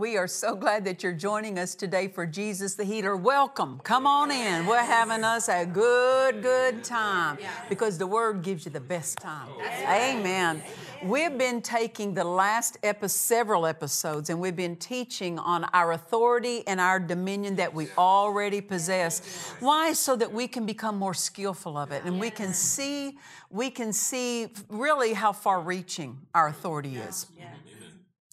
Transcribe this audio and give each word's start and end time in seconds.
We 0.00 0.16
are 0.16 0.26
so 0.26 0.56
glad 0.56 0.86
that 0.86 1.02
you're 1.02 1.12
joining 1.12 1.58
us 1.58 1.74
today 1.74 2.08
for 2.08 2.24
Jesus 2.24 2.74
the 2.74 2.84
Healer. 2.84 3.18
Welcome. 3.18 3.82
Come 3.84 4.06
on 4.06 4.30
in. 4.30 4.64
We're 4.64 4.78
having 4.78 5.24
us 5.24 5.50
a 5.50 5.66
good, 5.66 6.40
good 6.40 6.82
time 6.82 7.36
because 7.68 7.98
the 7.98 8.06
Word 8.06 8.40
gives 8.40 8.64
you 8.64 8.70
the 8.70 8.80
best 8.80 9.18
time. 9.18 9.50
Amen. 9.86 10.62
We've 11.02 11.36
been 11.36 11.60
taking 11.60 12.14
the 12.14 12.24
last 12.24 12.78
epi- 12.82 13.08
several 13.08 13.66
episodes 13.66 14.30
and 14.30 14.40
we've 14.40 14.56
been 14.56 14.76
teaching 14.76 15.38
on 15.38 15.64
our 15.74 15.92
authority 15.92 16.66
and 16.66 16.80
our 16.80 16.98
dominion 16.98 17.56
that 17.56 17.74
we 17.74 17.88
already 17.98 18.62
possess. 18.62 19.52
Why? 19.60 19.92
So 19.92 20.16
that 20.16 20.32
we 20.32 20.48
can 20.48 20.64
become 20.64 20.96
more 20.96 21.12
skillful 21.12 21.76
of 21.76 21.92
it 21.92 22.04
and 22.06 22.18
we 22.18 22.30
can 22.30 22.54
see, 22.54 23.18
we 23.50 23.68
can 23.68 23.92
see 23.92 24.48
really 24.70 25.12
how 25.12 25.34
far 25.34 25.60
reaching 25.60 26.20
our 26.34 26.48
authority 26.48 26.96
is. 26.96 27.26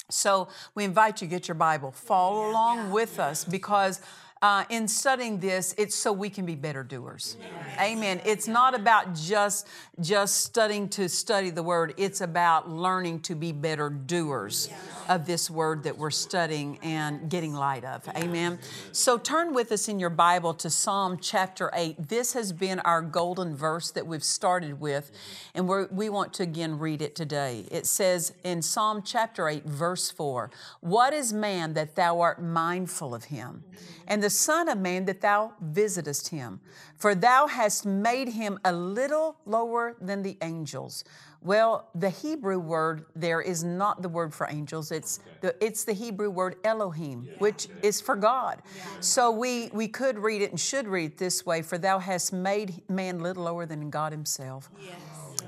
So 0.09 0.47
we 0.73 0.85
invite 0.85 1.21
you 1.21 1.27
to 1.27 1.31
get 1.31 1.47
your 1.47 1.55
Bible, 1.55 1.91
follow 1.91 2.49
along 2.49 2.91
with 2.91 3.19
us 3.19 3.43
because 3.43 3.99
uh, 4.41 4.65
in 4.69 4.87
studying 4.87 5.39
this, 5.39 5.73
it's 5.77 5.95
so 5.95 6.11
we 6.13 6.29
can 6.29 6.45
be 6.45 6.55
better 6.55 6.83
doers. 6.83 7.37
Amen. 7.79 8.21
It's 8.25 8.47
not 8.47 8.75
about 8.75 9.15
just 9.15 9.67
just 9.99 10.41
studying 10.43 10.89
to 10.89 11.09
study 11.09 11.49
the 11.49 11.63
word. 11.63 11.93
It's 11.97 12.21
about 12.21 12.69
learning 12.69 13.21
to 13.21 13.35
be 13.35 13.51
better 13.51 13.89
doers 13.89 14.69
of 15.09 15.25
this 15.25 15.49
word 15.49 15.83
that 15.83 15.97
we're 15.97 16.11
studying 16.11 16.77
and 16.83 17.29
getting 17.29 17.53
light 17.53 17.83
of. 17.83 18.07
Amen. 18.15 18.59
So 18.91 19.17
turn 19.17 19.53
with 19.53 19.71
us 19.71 19.87
in 19.87 19.99
your 19.99 20.09
Bible 20.09 20.53
to 20.55 20.69
Psalm 20.69 21.17
chapter 21.19 21.71
8. 21.73 22.09
This 22.09 22.33
has 22.33 22.51
been 22.51 22.79
our 22.81 23.01
golden 23.01 23.55
verse 23.55 23.91
that 23.91 24.05
we've 24.05 24.23
started 24.23 24.79
with, 24.79 25.11
and 25.55 25.67
we 25.67 26.09
want 26.09 26.33
to 26.33 26.43
again 26.43 26.77
read 26.77 27.01
it 27.01 27.15
today. 27.15 27.65
It 27.71 27.85
says 27.85 28.33
in 28.43 28.61
Psalm 28.61 29.01
chapter 29.03 29.47
8, 29.47 29.65
verse 29.65 30.11
4 30.11 30.51
What 30.81 31.13
is 31.13 31.33
man 31.33 31.73
that 31.73 31.95
thou 31.95 32.19
art 32.21 32.41
mindful 32.41 33.15
of 33.15 33.25
him, 33.25 33.63
and 34.07 34.21
the 34.21 34.26
Son 34.29 34.67
of 34.69 34.77
Man 34.77 35.05
that 35.05 35.21
thou 35.21 35.53
visitest 35.61 36.29
him? 36.29 36.59
For 36.95 37.13
thou 37.13 37.47
hast 37.47 37.85
made 37.85 38.29
him 38.29 38.59
a 38.65 38.73
little 38.73 39.37
lower 39.45 39.95
than 40.01 40.23
the 40.23 40.37
angels. 40.41 41.03
Well, 41.41 41.87
the 41.93 42.09
Hebrew 42.09 42.57
word 42.59 43.05
there 43.15 43.41
is 43.41 43.63
not 43.63 44.01
the 44.01 44.09
word 44.09 44.33
for 44.33 44.47
angels. 44.49 44.91
It's 44.91 45.19
the 45.41 45.55
it's 45.63 45.83
the 45.83 45.93
Hebrew 45.93 46.29
word 46.29 46.55
Elohim, 46.63 47.29
which 47.37 47.67
is 47.83 48.01
for 48.01 48.15
God. 48.15 48.61
So 48.99 49.31
we 49.31 49.69
we 49.71 49.87
could 49.87 50.17
read 50.17 50.41
it 50.41 50.49
and 50.49 50.59
should 50.59 50.87
read 50.87 51.11
it 51.11 51.17
this 51.17 51.45
way: 51.45 51.61
For 51.61 51.77
thou 51.77 51.99
hast 51.99 52.33
made 52.33 52.81
man 52.89 53.19
little 53.19 53.43
lower 53.43 53.65
than 53.65 53.89
God 53.89 54.11
Himself, 54.11 54.69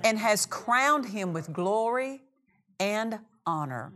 and 0.04 0.20
has 0.20 0.46
crowned 0.46 1.08
him 1.08 1.34
with 1.34 1.52
glory 1.52 2.22
and 2.80 3.20
honor. 3.46 3.94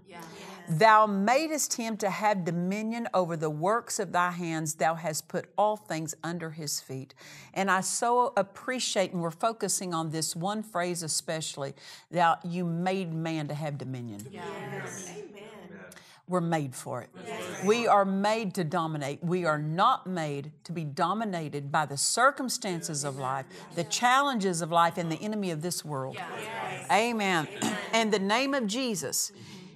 Thou 0.70 1.06
madest 1.08 1.74
him 1.74 1.98
to 1.98 2.10
have 2.10 2.46
dominion 2.46 3.08
over 3.14 3.36
the 3.36 3.50
works 3.50 4.00
of 4.00 4.12
thy 4.12 4.32
hands. 4.32 4.76
Thou 4.76 4.96
hast 4.96 5.28
put 5.28 5.52
all 5.58 5.76
things 5.76 6.16
under 6.24 6.52
his 6.52 6.80
feet. 6.80 7.14
And 7.54 7.70
I 7.70 7.82
so 7.82 8.34
appreciate, 8.38 9.12
and 9.12 9.22
we're 9.22 9.32
focusing 9.32 9.94
on 9.94 10.12
this 10.12 10.36
one 10.36 10.64
phrase 10.64 11.04
especially, 11.04 11.74
that 12.12 12.46
you 12.46 12.66
made 12.66 13.14
man 13.14 13.48
to 13.50 13.54
have 13.54 13.78
dominion. 13.78 14.26
We're 16.28 16.40
made 16.42 16.74
for 16.74 17.02
it. 17.02 17.10
We 17.66 17.86
are 17.86 18.06
made 18.06 18.54
to 18.56 18.64
dominate. 18.64 19.22
We 19.24 19.44
are 19.46 19.58
not 19.60 20.08
made 20.08 20.52
to 20.64 20.72
be 20.72 20.86
dominated 20.86 21.70
by 21.72 21.86
the 21.86 21.98
circumstances 21.98 23.04
of 23.04 23.18
life, 23.18 23.46
the 23.76 23.84
challenges 23.84 24.62
of 24.62 24.72
life, 24.72 24.98
and 24.98 25.12
the 25.12 25.18
enemy 25.22 25.52
of 25.52 25.62
this 25.62 25.84
world. 25.84 26.16
Amen. 26.92 27.48
And 27.94 28.12
the 28.12 28.20
name 28.20 28.54
of 28.56 28.66
Jesus, 28.68 29.32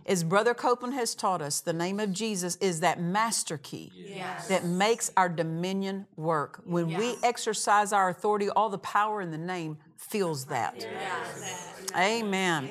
as 0.07 0.23
Brother 0.23 0.53
Copeland 0.53 0.93
has 0.95 1.13
taught 1.13 1.41
us, 1.41 1.59
the 1.59 1.73
name 1.73 1.99
of 1.99 2.11
Jesus 2.13 2.55
is 2.57 2.79
that 2.79 2.99
master 2.99 3.57
key 3.57 3.91
that 4.47 4.65
makes 4.65 5.11
our 5.17 5.29
dominion 5.29 6.07
work. 6.15 6.61
When 6.65 6.87
we 6.97 7.15
exercise 7.23 7.91
our 7.93 8.09
authority, 8.09 8.49
all 8.49 8.69
the 8.69 8.79
power 8.79 9.21
in 9.21 9.31
the 9.31 9.37
name 9.37 9.77
feels 9.97 10.45
that. 10.45 10.75
Amen. 11.95 12.69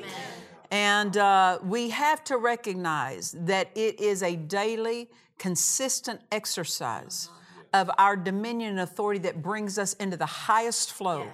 And 0.70 1.16
uh, 1.16 1.58
we 1.62 1.90
have 1.90 2.24
to 2.24 2.36
recognize 2.36 3.34
that 3.38 3.70
it 3.74 4.00
is 4.00 4.22
a 4.22 4.36
daily, 4.36 5.10
consistent 5.38 6.20
exercise 6.32 7.30
of 7.72 7.90
our 7.98 8.16
dominion 8.16 8.70
and 8.70 8.80
authority 8.80 9.20
that 9.20 9.42
brings 9.42 9.78
us 9.78 9.94
into 9.94 10.16
the 10.16 10.26
highest 10.26 10.92
flow 10.92 11.26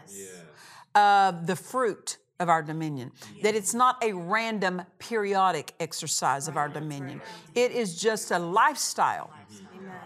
of 0.94 1.46
the 1.46 1.56
fruit 1.56 2.18
of 2.40 2.48
our 2.48 2.62
dominion. 2.62 3.12
That 3.42 3.54
it's 3.54 3.72
not 3.72 4.02
a 4.02 4.12
random, 4.12 4.82
periodic 4.98 5.74
exercise 5.80 6.48
of 6.48 6.56
our 6.56 6.68
dominion, 6.68 7.20
it 7.54 7.70
is 7.70 8.00
just 8.00 8.30
a 8.32 8.38
lifestyle. 8.38 9.30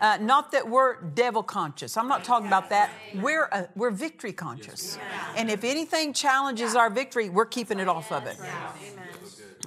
Uh, 0.01 0.19
not 0.21 0.53
that 0.53 0.69
we're 0.69 1.01
devil 1.01 1.43
conscious. 1.43 1.97
I'm 1.97 2.09
not 2.09 2.25
talking 2.25 2.47
about 2.47 2.69
that. 2.71 2.91
We're 3.15 3.49
uh, 3.51 3.65
we're 3.75 3.91
victory 3.91 4.33
conscious, 4.33 4.99
and 5.37 5.51
if 5.51 5.65
anything 5.65 6.13
challenges 6.13 6.75
our 6.75 6.91
victory, 6.91 7.31
we're 7.31 7.47
keeping 7.47 7.79
it 7.79 7.89
off 7.89 8.13
of 8.13 8.27
it. 8.27 8.37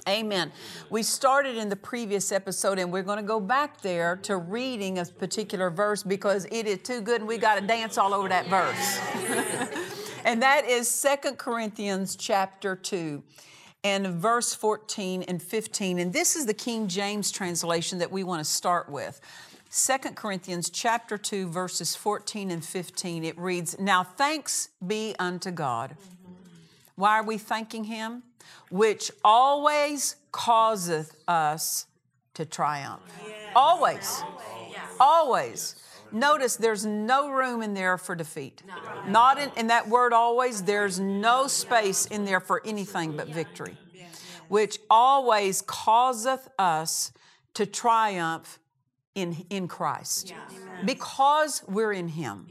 Amen. 0.08 0.50
We 0.88 1.02
started 1.02 1.56
in 1.56 1.68
the 1.68 1.76
previous 1.76 2.32
episode, 2.32 2.78
and 2.78 2.92
we're 2.92 3.02
going 3.02 3.18
to 3.18 3.24
go 3.24 3.40
back 3.40 3.80
there 3.82 4.16
to 4.22 4.36
reading 4.36 4.98
a 4.98 5.04
particular 5.04 5.68
verse 5.68 6.02
because 6.02 6.46
it 6.50 6.66
is 6.66 6.78
too 6.78 7.00
good, 7.00 7.20
and 7.20 7.28
we 7.28 7.38
got 7.38 7.60
to 7.60 7.66
dance 7.66 7.98
all 7.98 8.14
over 8.14 8.28
that 8.28 8.46
verse. 8.46 8.98
and 10.24 10.42
that 10.42 10.64
is 10.64 10.88
Second 10.88 11.38
Corinthians 11.38 12.16
chapter 12.16 12.76
2 12.76 13.22
and 13.84 14.06
verse 14.06 14.54
14 14.54 15.22
and 15.22 15.42
15. 15.42 15.98
And 15.98 16.12
this 16.12 16.36
is 16.36 16.46
the 16.46 16.54
King 16.54 16.88
James 16.88 17.30
translation 17.30 17.98
that 17.98 18.10
we 18.10 18.24
want 18.24 18.44
to 18.44 18.50
start 18.50 18.88
with. 18.88 19.20
2 19.72 19.98
Corinthians 20.16 20.68
chapter 20.68 21.16
2 21.16 21.48
verses 21.48 21.94
14 21.94 22.50
and 22.50 22.64
15 22.64 23.24
it 23.24 23.38
reads 23.38 23.78
now 23.78 24.02
thanks 24.02 24.70
be 24.84 25.14
unto 25.18 25.52
God. 25.52 25.96
Why 26.96 27.18
are 27.18 27.24
we 27.24 27.38
thanking 27.38 27.84
him? 27.84 28.24
Which 28.70 29.12
always 29.24 30.16
causeth 30.32 31.14
us 31.28 31.86
to 32.34 32.44
triumph. 32.44 33.00
Always. 33.54 34.22
Always. 34.98 35.76
Notice 36.10 36.56
there's 36.56 36.84
no 36.84 37.30
room 37.30 37.62
in 37.62 37.72
there 37.74 37.96
for 37.96 38.16
defeat. 38.16 38.64
Not 39.06 39.38
in, 39.38 39.52
in 39.56 39.68
that 39.68 39.88
word 39.88 40.12
always 40.12 40.64
there's 40.64 40.98
no 40.98 41.46
space 41.46 42.06
in 42.06 42.24
there 42.24 42.40
for 42.40 42.60
anything 42.64 43.16
but 43.16 43.28
victory. 43.28 43.78
Which 44.48 44.80
always 44.90 45.62
causeth 45.62 46.48
us 46.58 47.12
to 47.54 47.66
triumph 47.66 48.58
in, 49.14 49.44
in 49.50 49.68
Christ. 49.68 50.34
Because 50.84 51.62
we're 51.68 51.92
in 51.92 52.08
Him, 52.08 52.46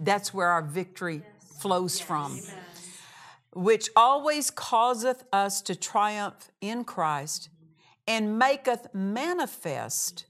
that's 0.00 0.32
where 0.32 0.48
our 0.48 0.62
victory 0.62 1.22
flows 1.58 2.00
from. 2.00 2.38
Which 3.54 3.88
always 3.96 4.50
causeth 4.50 5.24
us 5.32 5.62
to 5.62 5.74
triumph 5.74 6.50
in 6.60 6.84
Christ 6.84 7.48
and 8.06 8.38
maketh 8.38 8.86
manifest 8.94 10.26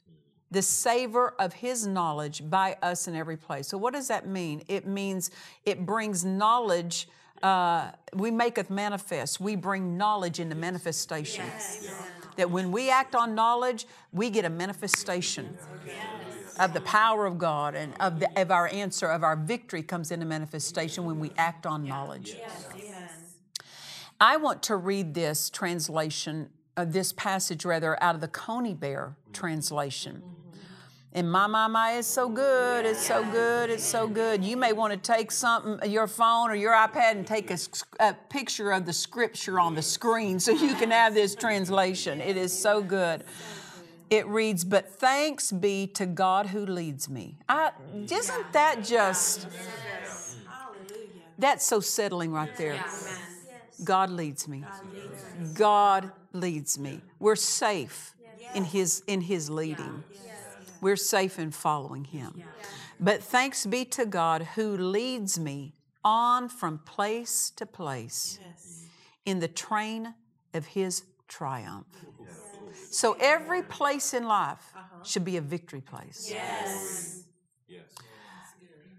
the 0.50 0.62
savor 0.62 1.34
of 1.38 1.52
his 1.52 1.86
knowledge 1.86 2.48
by 2.48 2.76
us 2.82 3.06
in 3.06 3.14
every 3.14 3.36
place. 3.36 3.68
So, 3.68 3.76
what 3.76 3.92
does 3.92 4.08
that 4.08 4.26
mean? 4.26 4.62
It 4.68 4.86
means 4.86 5.30
it 5.64 5.84
brings 5.84 6.24
knowledge. 6.24 7.08
Uh, 7.42 7.90
we 8.14 8.30
maketh 8.30 8.70
manifest. 8.70 9.40
We 9.40 9.56
bring 9.56 9.96
knowledge 9.96 10.40
into 10.40 10.56
manifestation. 10.56 11.44
That 12.38 12.52
when 12.52 12.70
we 12.70 12.88
act 12.88 13.16
on 13.16 13.34
knowledge, 13.34 13.84
we 14.12 14.30
get 14.30 14.44
a 14.44 14.48
manifestation 14.48 15.58
of 16.60 16.72
the 16.72 16.80
power 16.82 17.26
of 17.26 17.36
God 17.36 17.74
and 17.74 17.92
of, 17.98 18.20
the, 18.20 18.40
of 18.40 18.52
our 18.52 18.68
answer, 18.68 19.08
of 19.08 19.24
our 19.24 19.34
victory 19.34 19.82
comes 19.82 20.12
into 20.12 20.24
manifestation 20.24 21.04
when 21.04 21.18
we 21.18 21.32
act 21.36 21.66
on 21.66 21.84
knowledge. 21.84 22.36
I 24.20 24.36
want 24.36 24.62
to 24.64 24.76
read 24.76 25.14
this 25.14 25.50
translation, 25.50 26.50
uh, 26.76 26.84
this 26.84 27.12
passage 27.12 27.64
rather, 27.64 28.00
out 28.00 28.14
of 28.14 28.20
the 28.20 28.28
Conybeare 28.28 29.16
translation. 29.32 30.22
And 31.18 31.28
my, 31.32 31.48
my, 31.48 31.66
my, 31.66 31.94
it's 31.94 32.06
so 32.06 32.28
good. 32.28 32.86
It's 32.86 33.04
so 33.04 33.24
good. 33.32 33.70
It's 33.70 33.82
so 33.82 34.06
good. 34.06 34.44
You 34.44 34.56
may 34.56 34.72
want 34.72 34.92
to 34.92 34.96
take 34.96 35.32
something, 35.32 35.90
your 35.90 36.06
phone 36.06 36.48
or 36.48 36.54
your 36.54 36.72
iPad, 36.72 37.10
and 37.10 37.26
take 37.26 37.50
a, 37.50 37.58
a, 37.98 38.14
picture 38.28 38.70
of 38.70 38.86
the 38.86 38.92
scripture 38.92 39.58
on 39.58 39.74
the 39.74 39.82
screen 39.82 40.38
so 40.38 40.52
you 40.52 40.76
can 40.76 40.92
have 40.92 41.14
this 41.14 41.34
translation. 41.34 42.20
It 42.20 42.36
is 42.36 42.56
so 42.56 42.80
good. 42.80 43.24
It 44.10 44.28
reads, 44.28 44.62
But 44.62 44.92
thanks 44.92 45.50
be 45.50 45.88
to 45.88 46.06
God 46.06 46.46
who 46.46 46.64
leads 46.64 47.08
me. 47.08 47.36
I, 47.48 47.72
isn't 47.92 48.52
that 48.52 48.84
just, 48.84 49.48
that's 51.36 51.66
so 51.66 51.80
settling 51.80 52.30
right 52.30 52.56
there. 52.56 52.78
God 53.82 54.10
leads 54.10 54.46
me. 54.46 54.62
God 55.54 56.12
leads 56.32 56.78
me. 56.78 57.00
We're 57.18 57.34
safe 57.34 58.14
in 58.54 58.62
His, 58.62 59.02
in 59.08 59.20
his 59.20 59.50
leading. 59.50 60.04
We're 60.80 60.96
safe 60.96 61.38
in 61.38 61.50
following 61.50 62.04
Him. 62.04 62.42
But 63.00 63.22
thanks 63.22 63.66
be 63.66 63.84
to 63.86 64.06
God 64.06 64.42
who 64.54 64.76
leads 64.76 65.38
me 65.38 65.74
on 66.04 66.48
from 66.48 66.78
place 66.78 67.50
to 67.56 67.66
place 67.66 68.38
in 69.24 69.40
the 69.40 69.48
train 69.48 70.14
of 70.54 70.66
His 70.66 71.04
triumph. 71.28 71.86
So 72.90 73.16
every 73.20 73.62
place 73.62 74.14
in 74.14 74.24
life 74.24 74.72
uh-huh. 74.74 75.04
should 75.04 75.24
be 75.24 75.36
a 75.36 75.40
victory 75.40 75.80
place. 75.80 76.30
Yes. 76.30 77.24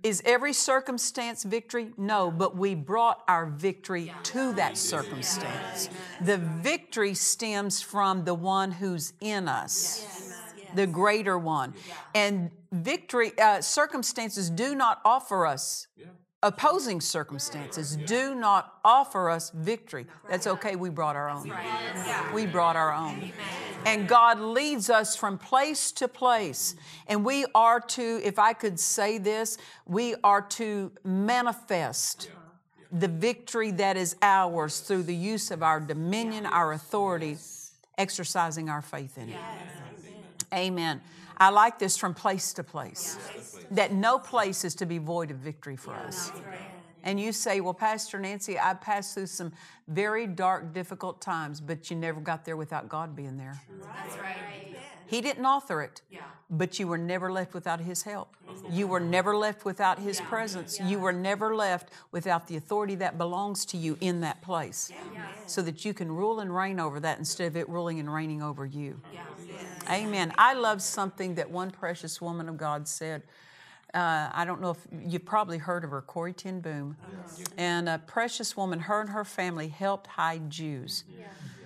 Is 0.01 0.21
every 0.25 0.53
circumstance 0.53 1.43
victory? 1.43 1.89
No, 1.97 2.31
but 2.31 2.55
we 2.55 2.73
brought 2.73 3.21
our 3.27 3.47
victory 3.47 4.13
to 4.23 4.53
that 4.53 4.77
circumstance. 4.77 5.89
The 6.21 6.37
victory 6.37 7.13
stems 7.13 7.81
from 7.81 8.23
the 8.23 8.33
one 8.33 8.71
who's 8.71 9.11
in 9.19 9.49
us 9.49 10.29
the 10.75 10.87
greater 10.87 11.37
one. 11.37 11.73
And 12.13 12.51
victory, 12.71 13.31
uh, 13.39 13.61
circumstances 13.61 14.49
do 14.49 14.75
not 14.75 15.01
offer 15.03 15.45
us, 15.45 15.87
opposing 16.41 17.01
circumstances. 17.01 17.95
Do 17.95 18.33
not 18.35 18.75
offer 18.85 19.29
us 19.29 19.51
victory. 19.51 20.05
That's 20.29 20.47
okay, 20.47 20.75
we 20.75 20.89
brought 20.89 21.15
our 21.15 21.29
own. 21.29 21.51
We 22.33 22.45
brought 22.45 22.75
our 22.75 22.93
own. 22.93 23.31
And 23.85 24.07
God 24.07 24.39
leads 24.39 24.89
us 24.89 25.15
from 25.15 25.37
place 25.37 25.91
to 25.93 26.07
place. 26.07 26.75
And 27.07 27.23
we 27.25 27.45
are 27.55 27.79
to, 27.79 28.21
if 28.23 28.37
I 28.37 28.53
could 28.53 28.79
say 28.79 29.17
this, 29.17 29.57
we 29.85 30.15
are 30.23 30.41
to 30.41 30.91
manifest 31.03 32.29
the 32.91 33.07
victory 33.07 33.71
that 33.71 33.97
is 33.97 34.15
ours 34.21 34.79
through 34.79 35.03
the 35.03 35.15
use 35.15 35.51
of 35.51 35.61
our 35.61 35.79
dominion, 35.79 36.45
our 36.45 36.73
authority, 36.73 37.37
exercising 37.97 38.69
our 38.69 38.81
faith 38.81 39.17
in 39.17 39.29
it. 39.29 39.37
Amen. 40.53 41.01
I 41.37 41.49
like 41.49 41.79
this 41.79 41.97
from 41.97 42.13
place 42.13 42.53
to 42.53 42.63
place. 42.63 43.17
That 43.71 43.93
no 43.93 44.19
place 44.19 44.65
is 44.65 44.75
to 44.75 44.85
be 44.85 44.97
void 44.97 45.31
of 45.31 45.37
victory 45.37 45.77
for 45.77 45.93
us. 45.93 46.31
And 47.03 47.19
you 47.19 47.31
say, 47.31 47.61
Well, 47.61 47.73
Pastor 47.73 48.19
Nancy, 48.19 48.59
I 48.59 48.73
passed 48.73 49.13
through 49.13 49.27
some 49.27 49.51
very 49.87 50.27
dark, 50.27 50.73
difficult 50.73 51.21
times, 51.21 51.61
but 51.61 51.89
you 51.89 51.95
never 51.95 52.19
got 52.19 52.45
there 52.45 52.57
without 52.57 52.89
God 52.89 53.15
being 53.15 53.37
there. 53.37 53.61
That's 53.81 54.17
right. 54.17 54.35
He 55.07 55.21
didn't 55.21 55.43
author 55.43 55.81
it, 55.81 56.03
but 56.51 56.77
you 56.77 56.87
were 56.87 56.97
never 56.97 57.31
left 57.31 57.55
without 57.55 57.79
His 57.79 58.03
help. 58.03 58.37
You 58.69 58.85
were 58.85 58.99
never 58.99 59.35
left 59.35 59.65
without 59.65 59.97
His 59.97 60.21
presence. 60.21 60.79
You 60.79 60.99
were 60.99 61.11
never 61.11 61.55
left 61.55 61.89
without 62.11 62.45
the 62.47 62.57
authority 62.57 62.93
that 62.95 63.17
belongs 63.17 63.65
to 63.65 63.77
you 63.77 63.97
in 64.01 64.21
that 64.21 64.43
place 64.43 64.91
so 65.47 65.63
that 65.63 65.83
you 65.83 65.95
can 65.95 66.11
rule 66.11 66.39
and 66.41 66.55
reign 66.55 66.79
over 66.79 66.99
that 66.99 67.17
instead 67.17 67.47
of 67.47 67.57
it 67.57 67.67
ruling 67.67 67.99
and 67.99 68.13
reigning 68.13 68.43
over 68.43 68.67
you. 68.67 69.01
Amen. 69.89 70.31
I 70.37 70.53
love 70.53 70.79
something 70.79 71.33
that 71.35 71.49
one 71.49 71.71
precious 71.71 72.21
woman 72.21 72.47
of 72.47 72.57
God 72.57 72.87
said. 72.87 73.23
Uh, 73.93 74.29
I 74.31 74.45
don't 74.45 74.61
know 74.61 74.71
if 74.71 74.87
you've 75.07 75.25
probably 75.25 75.57
heard 75.57 75.83
of 75.83 75.89
her, 75.89 76.01
Corrie 76.01 76.33
ten 76.33 76.61
Boom. 76.61 76.95
And 77.57 77.89
a 77.89 77.97
precious 77.97 78.55
woman, 78.55 78.81
her 78.81 79.01
and 79.01 79.09
her 79.09 79.25
family 79.25 79.67
helped 79.69 80.07
hide 80.07 80.49
Jews 80.49 81.03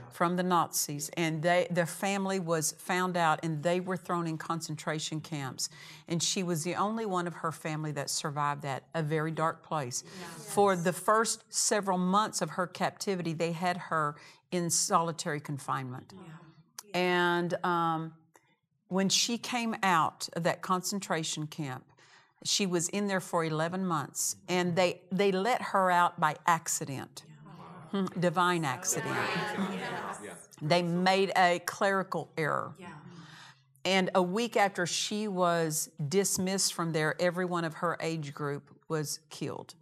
from 0.09 0.35
the 0.37 0.43
Nazis. 0.43 1.09
And 1.17 1.41
they, 1.41 1.67
their 1.71 1.85
family 1.87 2.39
was 2.39 2.73
found 2.77 3.17
out 3.17 3.39
and 3.43 3.63
they 3.63 3.79
were 3.79 3.97
thrown 3.97 4.27
in 4.27 4.37
concentration 4.37 5.19
camps. 5.19 5.69
And 6.07 6.21
she 6.21 6.43
was 6.43 6.63
the 6.63 6.75
only 6.75 7.05
one 7.05 7.27
of 7.27 7.33
her 7.33 7.51
family 7.51 7.91
that 7.93 8.09
survived 8.09 8.61
that, 8.61 8.83
a 8.93 9.03
very 9.03 9.31
dark 9.31 9.63
place. 9.63 10.03
For 10.37 10.75
the 10.75 10.93
first 10.93 11.43
several 11.51 11.97
months 11.97 12.41
of 12.41 12.51
her 12.51 12.67
captivity, 12.67 13.33
they 13.33 13.51
had 13.53 13.77
her 13.77 14.15
in 14.51 14.69
solitary 14.69 15.41
confinement. 15.41 16.13
And 16.93 17.55
um, 17.65 18.13
when 18.87 19.09
she 19.09 19.37
came 19.39 19.75
out 19.81 20.29
of 20.33 20.43
that 20.43 20.61
concentration 20.61 21.47
camp, 21.47 21.83
she 22.43 22.65
was 22.65 22.89
in 22.89 23.07
there 23.07 23.19
for 23.19 23.43
11 23.45 23.85
months, 23.85 24.35
and 24.47 24.75
they, 24.75 25.01
they 25.11 25.31
let 25.31 25.61
her 25.61 25.89
out 25.89 26.19
by 26.19 26.35
accident, 26.45 27.23
hmm, 27.91 28.05
divine 28.19 28.65
accident. 28.65 29.15
They 30.61 30.81
made 30.81 31.31
a 31.37 31.59
clerical 31.65 32.29
error. 32.37 32.73
And 33.85 34.09
a 34.15 34.21
week 34.21 34.55
after 34.55 34.85
she 34.85 35.27
was 35.27 35.89
dismissed 36.07 36.73
from 36.73 36.93
there, 36.93 37.15
every 37.19 37.45
one 37.45 37.65
of 37.65 37.75
her 37.75 37.97
age 37.99 38.33
group 38.33 38.69
was 38.87 39.19
killed. 39.29 39.75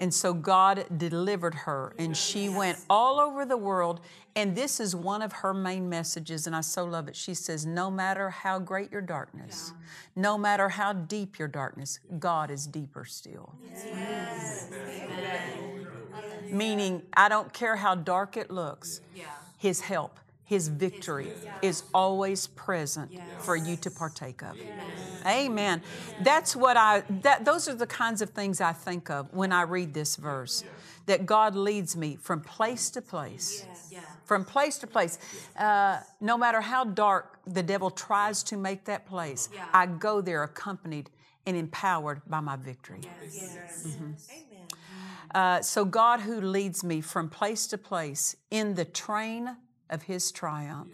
And 0.00 0.12
so 0.14 0.32
God 0.32 0.86
delivered 0.96 1.54
her, 1.54 1.94
and 1.98 2.16
she 2.16 2.48
went 2.48 2.78
all 2.88 3.18
over 3.18 3.44
the 3.44 3.56
world. 3.56 4.00
And 4.36 4.54
this 4.54 4.78
is 4.78 4.94
one 4.94 5.22
of 5.22 5.32
her 5.32 5.52
main 5.52 5.88
messages, 5.88 6.46
and 6.46 6.54
I 6.54 6.60
so 6.60 6.84
love 6.84 7.08
it. 7.08 7.16
She 7.16 7.34
says, 7.34 7.66
No 7.66 7.90
matter 7.90 8.30
how 8.30 8.60
great 8.60 8.92
your 8.92 9.00
darkness, 9.00 9.72
no 10.14 10.38
matter 10.38 10.68
how 10.68 10.92
deep 10.92 11.38
your 11.38 11.48
darkness, 11.48 11.98
God 12.18 12.50
is 12.50 12.66
deeper 12.66 13.04
still. 13.04 13.54
Yes. 13.64 14.70
Meaning, 16.50 17.02
I 17.14 17.28
don't 17.28 17.52
care 17.52 17.76
how 17.76 17.94
dark 17.96 18.36
it 18.36 18.50
looks, 18.50 19.00
His 19.58 19.80
help, 19.80 20.20
His 20.48 20.68
victory 20.68 21.30
is 21.60 21.82
always 21.92 22.46
present 22.46 23.12
for 23.40 23.54
you 23.54 23.76
to 23.76 23.90
partake 23.90 24.42
of. 24.42 24.56
Amen. 25.26 25.82
That's 26.22 26.56
what 26.56 26.74
I, 26.78 27.02
that, 27.20 27.44
those 27.44 27.68
are 27.68 27.74
the 27.74 27.86
kinds 27.86 28.22
of 28.22 28.30
things 28.30 28.62
I 28.62 28.72
think 28.72 29.10
of 29.10 29.30
when 29.34 29.52
I 29.52 29.62
read 29.62 29.92
this 29.92 30.16
verse. 30.16 30.64
That 31.04 31.26
God 31.26 31.54
leads 31.54 31.96
me 31.96 32.16
from 32.16 32.40
place 32.40 32.88
to 32.90 33.02
place. 33.02 33.66
From 34.24 34.46
place 34.46 34.78
to 34.78 34.86
place. 34.86 35.18
Uh, 35.54 36.00
no 36.20 36.38
matter 36.38 36.62
how 36.62 36.84
dark 36.84 37.40
the 37.46 37.62
devil 37.62 37.90
tries 37.90 38.42
to 38.44 38.56
make 38.56 38.86
that 38.86 39.06
place, 39.06 39.50
I 39.74 39.84
go 39.84 40.22
there 40.22 40.44
accompanied 40.44 41.10
and 41.46 41.58
empowered 41.58 42.22
by 42.26 42.40
my 42.40 42.56
victory. 42.56 43.00
Mm-hmm. 43.00 44.12
Uh, 45.34 45.60
so, 45.60 45.84
God 45.84 46.20
who 46.20 46.40
leads 46.40 46.82
me 46.82 47.02
from 47.02 47.28
place 47.28 47.66
to 47.66 47.76
place 47.76 48.34
in 48.50 48.74
the 48.74 48.86
train 48.86 49.56
of 49.90 50.02
his 50.02 50.32
triumph. 50.32 50.90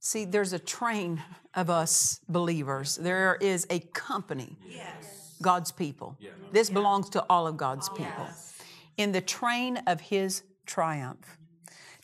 See, 0.00 0.24
there's 0.24 0.52
a 0.52 0.58
train 0.58 1.22
of 1.54 1.70
us 1.70 2.20
believers. 2.28 2.96
There 2.96 3.38
is 3.40 3.66
a 3.70 3.78
company, 3.78 4.56
yes. 4.66 5.36
God's 5.40 5.70
people. 5.70 6.16
Yeah. 6.18 6.30
This 6.50 6.68
yeah. 6.68 6.74
belongs 6.74 7.08
to 7.10 7.24
all 7.30 7.46
of 7.46 7.56
God's 7.56 7.88
oh, 7.92 7.94
people. 7.94 8.24
Yes. 8.24 8.58
In 8.96 9.12
the 9.12 9.20
train 9.20 9.76
of 9.86 10.00
His 10.00 10.42
triumph, 10.66 11.38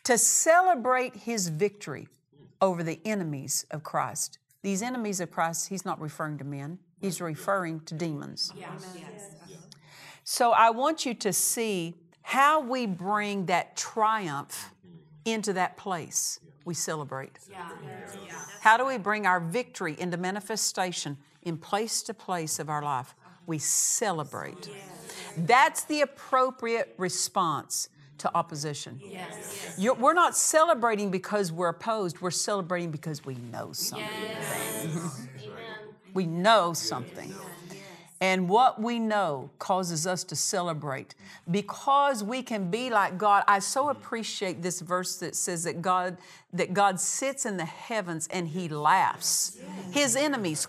to 0.05 0.17
celebrate 0.17 1.17
His 1.17 1.49
victory 1.49 2.09
over 2.61 2.83
the 2.83 3.01
enemies 3.05 3.67
of 3.71 3.83
Christ. 3.83 4.39
These 4.63 4.83
enemies 4.83 5.21
of 5.21 5.31
Christ, 5.31 5.69
He's 5.69 5.85
not 5.85 6.01
referring 6.01 6.39
to 6.39 6.45
men, 6.45 6.79
He's 7.01 7.21
referring 7.21 7.81
to 7.81 7.95
demons. 7.95 8.53
Yes. 8.57 8.97
So 10.25 10.53
I 10.53 10.71
want 10.71 11.07
you 11.07 11.15
to 11.15 11.33
see 11.33 11.95
how 12.23 12.61
we 12.61 12.87
bring 12.87 13.47
that 13.47 13.77
triumph 13.77 14.73
into 15.33 15.53
that 15.55 15.77
place 15.77 16.41
we 16.65 16.75
celebrate? 16.75 17.39
How 18.61 18.77
do 18.77 18.87
we 18.87 18.99
bring 18.99 19.27
our 19.27 19.41
victory 19.41 19.97
into 19.99 20.17
manifestation 20.17 21.17
in 21.43 21.57
place 21.57 22.03
to 22.03 22.15
place 22.15 22.59
of 22.59 22.69
our 22.69 22.83
life? 22.83 23.15
We 23.47 23.59
celebrate. 23.59 24.69
That's 25.37 25.85
the 25.85 26.03
appropriate 26.03 26.95
response 26.99 27.89
to 28.19 28.37
opposition. 28.37 29.01
Yes. 29.03 29.79
we're 29.79 30.13
not 30.13 30.37
celebrating 30.37 31.11
because 31.11 31.53
we're 31.53 31.69
opposed, 31.69 32.21
we're 32.21 32.31
celebrating 32.31 32.91
because 32.91 33.25
we 33.25 33.37
know 33.37 33.73
something. 33.73 34.09
Yes. 34.23 35.29
we 36.15 36.27
know 36.27 36.73
something. 36.73 37.35
And 38.21 38.49
what 38.49 38.83
we 38.83 38.99
know 38.99 39.51
causes 39.61 40.07
us 40.07 40.25
to 40.25 40.35
celebrate 40.35 41.15
because 41.49 42.25
we 42.25 42.43
can 42.43 42.69
be 42.69 42.91
like 42.91 43.17
God. 43.17 43.45
I 43.47 43.61
so 43.61 43.91
appreciate 43.91 44.61
this 44.61 44.81
verse 44.81 45.17
that 45.19 45.37
says 45.37 45.65
that 45.65 45.81
God 45.81 46.17
that 46.53 46.73
God 46.73 46.99
sits 46.99 47.47
in 47.47 47.59
the 47.59 47.65
heavens 47.65 48.27
and 48.33 48.49
he 48.49 48.69
laughs. 48.69 49.59
His 49.93 50.17
enemies 50.17 50.67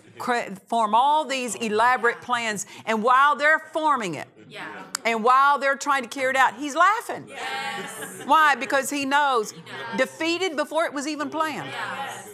form 0.68 0.94
all 0.94 1.24
these 1.24 1.56
elaborate 1.56 2.20
plans 2.20 2.66
and 2.86 3.02
while 3.02 3.34
they're 3.34 3.58
forming 3.58 4.14
it 4.14 4.28
yeah. 4.48 4.66
and 5.04 5.24
while 5.24 5.58
they're 5.58 5.76
trying 5.76 6.02
to 6.02 6.08
carry 6.08 6.30
it 6.30 6.36
out, 6.36 6.54
he's 6.54 6.76
laughing. 6.76 7.24
Yes. 7.28 8.22
Why? 8.26 8.54
Because 8.54 8.90
he 8.90 9.04
knows, 9.04 9.54
defeated 9.96 10.56
before 10.56 10.84
it 10.84 10.92
was 10.92 11.06
even 11.06 11.30
planned. 11.30 11.68
Yes. 11.70 12.28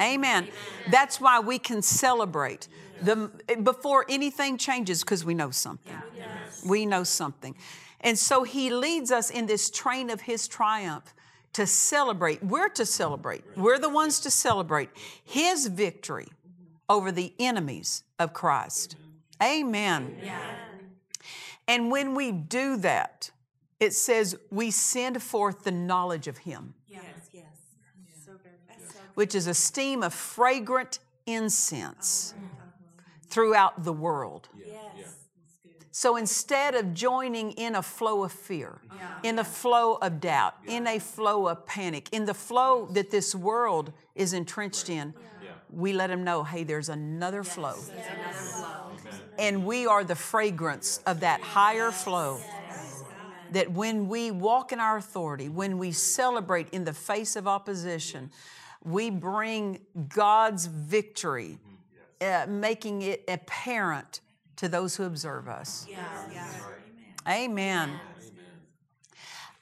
Amen. 0.00 0.48
That's 0.90 1.20
why 1.20 1.40
we 1.40 1.58
can 1.58 1.82
celebrate 1.82 2.68
the, 3.02 3.30
before 3.62 4.04
anything 4.08 4.58
changes 4.58 5.00
because 5.02 5.24
we 5.24 5.34
know 5.34 5.50
something. 5.50 5.96
Yes. 6.16 6.64
We 6.64 6.86
know 6.86 7.04
something. 7.04 7.56
And 8.00 8.18
so 8.18 8.44
he 8.44 8.70
leads 8.70 9.10
us 9.10 9.30
in 9.30 9.46
this 9.46 9.70
train 9.70 10.10
of 10.10 10.22
his 10.22 10.48
triumph 10.48 11.14
to 11.52 11.66
celebrate. 11.66 12.42
We're 12.42 12.68
to 12.70 12.86
celebrate. 12.86 13.44
We're 13.56 13.78
the 13.78 13.88
ones 13.88 14.20
to 14.20 14.30
celebrate 14.30 14.90
his 15.24 15.66
victory 15.66 16.28
over 16.88 17.12
the 17.12 17.32
enemies 17.38 18.04
of 18.18 18.32
Christ. 18.32 18.96
Amen. 19.42 20.16
And 21.68 21.90
when 21.90 22.14
we 22.14 22.32
do 22.32 22.76
that, 22.78 23.30
it 23.78 23.94
says 23.94 24.36
we 24.50 24.70
send 24.70 25.22
forth 25.22 25.64
the 25.64 25.70
knowledge 25.70 26.26
of 26.26 26.38
him. 26.38 26.74
Yes, 26.88 27.04
yes. 27.32 27.44
Which 29.14 29.34
is 29.34 29.46
a 29.46 29.54
steam 29.54 30.02
of 30.02 30.14
fragrant 30.14 30.98
incense 31.26 32.34
oh, 32.36 32.59
throughout 33.30 33.84
the 33.84 33.92
world. 33.92 34.48
So 35.92 36.16
instead 36.16 36.74
of 36.76 36.94
joining 36.94 37.52
in 37.52 37.74
a 37.74 37.82
flow 37.82 38.22
of 38.22 38.30
fear, 38.30 38.80
in 39.24 39.38
a 39.38 39.44
flow 39.44 39.94
of 39.96 40.20
doubt, 40.20 40.54
in 40.66 40.86
a 40.86 41.00
flow 41.00 41.48
of 41.48 41.66
panic, 41.66 42.08
in 42.12 42.26
the 42.26 42.34
flow 42.34 42.86
that 42.92 43.10
this 43.10 43.34
world 43.34 43.92
is 44.14 44.32
entrenched 44.32 44.88
in, 44.88 45.14
we 45.72 45.92
let 45.92 46.08
them 46.08 46.24
know 46.24 46.44
hey, 46.44 46.64
there's 46.64 46.88
another 46.88 47.42
flow. 47.42 47.74
And 49.38 49.64
we 49.64 49.86
are 49.86 50.04
the 50.04 50.14
fragrance 50.14 51.00
of 51.06 51.20
that 51.20 51.40
higher 51.40 51.90
flow. 51.90 52.40
That 53.52 53.72
when 53.72 54.08
we 54.08 54.30
walk 54.30 54.70
in 54.70 54.78
our 54.78 54.96
authority, 54.96 55.48
when 55.48 55.76
we 55.76 55.90
celebrate 55.90 56.68
in 56.70 56.84
the 56.84 56.92
face 56.92 57.34
of 57.34 57.48
opposition, 57.48 58.30
we 58.84 59.10
bring 59.10 59.80
God's 60.08 60.66
victory 60.66 61.58
mm-hmm. 61.58 61.69
Uh, 62.20 62.46
making 62.48 63.02
it 63.02 63.24
apparent 63.28 64.20
to 64.56 64.68
those 64.68 64.96
who 64.96 65.04
observe 65.04 65.48
us. 65.48 65.86
Yeah. 65.88 66.04
Yeah. 66.32 66.48
Amen. 67.28 68.00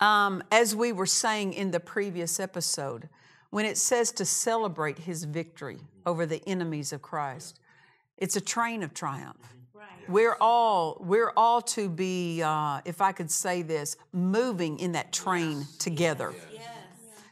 Um, 0.01 0.43
as 0.53 0.77
we 0.77 0.93
were 0.93 1.07
saying 1.07 1.55
in 1.55 1.73
the 1.73 1.81
previous 1.81 2.39
episode, 2.39 3.09
when 3.51 3.65
it 3.65 3.77
says 3.77 4.13
to 4.13 4.25
celebrate 4.25 5.01
his 5.01 5.25
victory 5.25 5.81
over 6.07 6.25
the 6.27 6.43
enemies 6.47 6.93
of 6.93 7.03
Christ, 7.03 7.59
it's 8.17 8.37
a 8.37 8.41
train 8.41 8.83
of 8.83 8.95
triumph. 8.95 9.55
We're 10.09 10.37
all 10.41 10.97
we're 11.01 11.33
all 11.37 11.61
to 11.63 11.89
be, 11.89 12.43
uh, 12.43 12.81
if 12.87 13.01
I 13.03 13.13
could 13.13 13.31
say 13.31 13.63
this, 13.63 13.97
moving 14.13 14.79
in 14.79 14.93
that 14.93 15.13
train 15.13 15.67
together. 15.79 16.33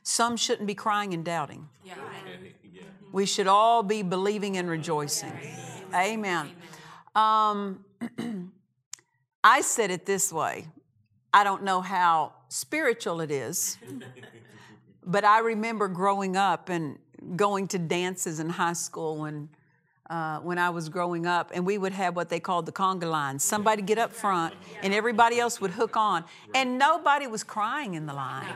Some 0.03 0.37
shouldn't 0.37 0.67
be 0.67 0.75
crying 0.75 1.15
and 1.15 1.25
doubting. 1.25 1.69
We 3.17 3.25
should 3.25 3.47
all 3.47 3.83
be 3.83 4.03
believing 4.03 4.59
and 4.59 4.69
rejoicing. 4.69 5.33
Amen. 5.95 6.51
Um, 7.15 7.83
I 9.43 9.63
said 9.63 9.91
it 9.91 10.05
this 10.05 10.31
way 10.31 10.67
I 11.33 11.43
don't 11.43 11.63
know 11.63 11.81
how 11.81 12.35
spiritual 12.51 13.23
it 13.23 13.31
is, 13.31 13.79
but 15.03 15.25
I 15.25 15.39
remember 15.39 15.89
growing 15.89 16.37
up 16.37 16.69
and 16.69 16.99
going 17.37 17.69
to 17.69 17.79
dances 17.79 18.39
in 18.39 18.51
high 18.51 18.75
school 18.75 19.17
when, 19.17 19.49
uh, 20.11 20.39
when 20.41 20.59
I 20.59 20.71
was 20.71 20.89
growing 20.89 21.27
up, 21.27 21.51
and 21.55 21.67
we 21.67 21.79
would 21.79 21.93
have 21.93 22.17
what 22.17 22.29
they 22.29 22.41
called 22.41 22.67
the 22.67 22.73
conga 22.73 23.11
line. 23.11 23.39
Somebody 23.39 23.83
get 23.83 23.99
up 23.99 24.13
front, 24.13 24.55
and 24.83 24.95
everybody 24.95 25.39
else 25.39 25.61
would 25.61 25.73
hook 25.73 25.97
on, 25.97 26.25
and 26.55 26.79
nobody 26.79 27.27
was 27.27 27.43
crying 27.45 27.95
in 27.95 28.07
the 28.07 28.15
line. 28.15 28.47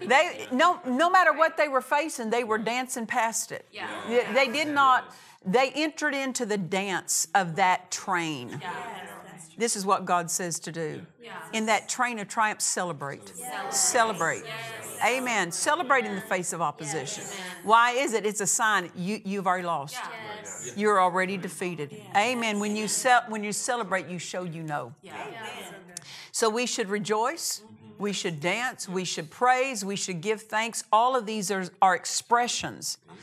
They 0.00 0.48
no 0.50 0.80
no 0.84 1.08
matter 1.08 1.32
what 1.32 1.56
they 1.56 1.68
were 1.68 1.80
facing, 1.80 2.28
they 2.30 2.42
were 2.42 2.58
dancing 2.58 3.06
past 3.06 3.52
it. 3.52 3.66
Yeah. 3.70 3.88
They, 4.08 4.46
they 4.46 4.52
did 4.52 4.66
not. 4.68 5.14
They 5.44 5.70
entered 5.70 6.12
into 6.12 6.44
the 6.44 6.58
dance 6.58 7.28
of 7.34 7.54
that 7.56 7.92
train. 7.92 8.58
Yeah. 8.60 9.15
This 9.56 9.76
is 9.76 9.86
what 9.86 10.04
God 10.04 10.30
says 10.30 10.58
to 10.60 10.72
do. 10.72 11.02
Yeah. 11.22 11.32
In 11.52 11.66
that 11.66 11.88
train 11.88 12.18
of 12.18 12.28
triumph, 12.28 12.60
celebrate. 12.60 13.32
Yes. 13.38 13.80
Celebrate. 13.80 14.42
Yes. 14.44 14.98
Amen. 15.04 15.52
Celebrate 15.52 16.04
in 16.04 16.14
the 16.14 16.20
face 16.22 16.52
of 16.52 16.60
opposition. 16.60 17.24
Why 17.64 17.92
is 17.92 18.12
it? 18.12 18.24
It's 18.26 18.40
a 18.40 18.46
sign 18.46 18.90
you, 18.94 19.20
you've 19.24 19.46
already 19.46 19.66
lost. 19.66 19.96
You're 20.76 21.00
already 21.00 21.36
defeated. 21.36 21.94
Amen. 22.14 22.60
When 22.60 22.76
you, 22.76 22.88
ce- 22.88 23.28
when 23.28 23.44
you 23.44 23.52
celebrate, 23.52 24.08
you 24.08 24.18
show 24.18 24.44
you 24.44 24.62
know. 24.62 24.94
So 26.32 26.50
we 26.50 26.66
should 26.66 26.88
rejoice. 26.88 27.60
Mm-hmm. 27.64 27.72
We 27.98 28.12
should 28.12 28.40
dance, 28.40 28.86
we 28.86 29.06
should 29.06 29.30
praise, 29.30 29.82
we 29.82 29.96
should 29.96 30.20
give 30.20 30.42
thanks. 30.42 30.84
All 30.92 31.16
of 31.16 31.24
these 31.24 31.50
are, 31.50 31.64
are 31.80 31.94
expressions 31.94 32.98
mm-hmm. 33.08 33.20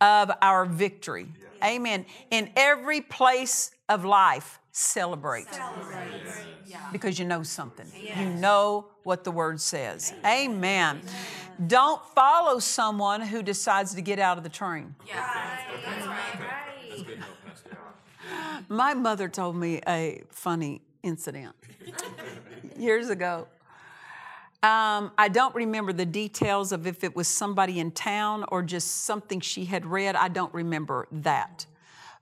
of 0.00 0.36
our 0.42 0.66
victory. 0.66 1.28
Amen. 1.64 2.06
In 2.32 2.50
every 2.56 3.00
place 3.00 3.70
of 3.88 4.04
life, 4.04 4.58
celebrate. 4.76 5.52
celebrate. 5.52 6.20
Because 6.92 7.18
you 7.18 7.24
know 7.24 7.42
something. 7.42 7.86
You 8.18 8.26
know 8.26 8.88
what 9.04 9.24
the 9.24 9.30
word 9.30 9.58
says. 9.58 10.12
Amen. 10.24 11.00
Don't 11.66 12.04
follow 12.14 12.58
someone 12.58 13.22
who 13.22 13.42
decides 13.42 13.94
to 13.94 14.02
get 14.02 14.18
out 14.18 14.36
of 14.36 14.44
the 14.44 14.50
train. 14.50 14.94
My 18.68 18.92
mother 18.92 19.28
told 19.28 19.56
me 19.56 19.80
a 19.88 20.22
funny 20.28 20.82
incident 21.02 21.54
years 22.78 23.08
ago. 23.08 23.48
Um, 24.62 25.12
I 25.16 25.28
don't 25.32 25.54
remember 25.54 25.94
the 25.94 26.04
details 26.04 26.72
of 26.72 26.86
if 26.86 27.02
it 27.02 27.16
was 27.16 27.28
somebody 27.28 27.80
in 27.80 27.92
town 27.92 28.44
or 28.48 28.62
just 28.62 29.04
something 29.04 29.40
she 29.40 29.64
had 29.64 29.86
read. 29.86 30.16
I 30.16 30.28
don't 30.28 30.52
remember 30.52 31.06
that. 31.12 31.64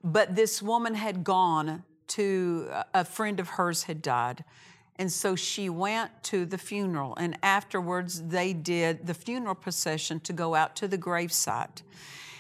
But 0.04 0.37
this 0.37 0.62
woman 0.62 0.94
had 0.94 1.25
gone 1.25 1.82
to 2.08 2.68
a 2.92 3.04
friend 3.04 3.40
of 3.40 3.50
hers 3.50 3.84
had 3.84 4.02
died. 4.02 4.44
And 4.96 5.11
so 5.11 5.34
she 5.34 5.68
went 5.68 6.11
to 6.25 6.46
the 6.46 6.58
funeral, 6.58 7.16
and 7.16 7.37
afterwards 7.42 8.23
they 8.23 8.52
did 8.52 9.06
the 9.06 9.14
funeral 9.14 9.56
procession 9.56 10.20
to 10.20 10.32
go 10.32 10.54
out 10.54 10.76
to 10.76 10.88
the 10.88 10.99
gravesite. 10.99 11.82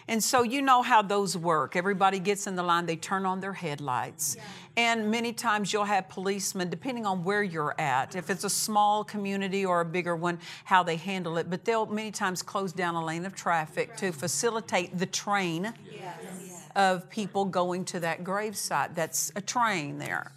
And 0.06 0.22
so 0.22 0.42
you 0.42 0.60
know 0.60 0.82
how 0.82 1.02
those 1.02 1.36
work. 1.36 1.76
Everybody 1.76 2.18
gets 2.18 2.46
in 2.46 2.56
the 2.56 2.62
line, 2.62 2.86
they 2.86 2.96
turn 2.96 3.24
on 3.24 3.40
their 3.40 3.54
headlights. 3.54 4.36
Yeah. 4.36 4.44
And 4.76 5.10
many 5.10 5.32
times 5.32 5.72
you'll 5.72 5.84
have 5.84 6.08
policemen, 6.08 6.68
depending 6.68 7.06
on 7.06 7.24
where 7.24 7.42
you're 7.42 7.74
at, 7.80 8.14
if 8.14 8.28
it's 8.28 8.44
a 8.44 8.50
small 8.50 9.02
community 9.02 9.64
or 9.64 9.80
a 9.80 9.84
bigger 9.84 10.14
one, 10.14 10.38
how 10.64 10.82
they 10.82 10.96
handle 10.96 11.38
it. 11.38 11.48
But 11.48 11.64
they'll 11.64 11.86
many 11.86 12.10
times 12.10 12.42
close 12.42 12.72
down 12.72 12.96
a 12.96 13.04
lane 13.04 13.24
of 13.24 13.34
traffic 13.34 13.96
to 13.96 14.12
facilitate 14.12 14.98
the 14.98 15.06
train 15.06 15.72
yes. 15.90 16.43
Of 16.76 17.08
people 17.10 17.44
going 17.44 17.84
to 17.86 18.00
that 18.00 18.24
gravesite. 18.24 18.94
That's 18.94 19.32
a 19.36 19.40
train 19.40 19.98
there. 19.98 20.32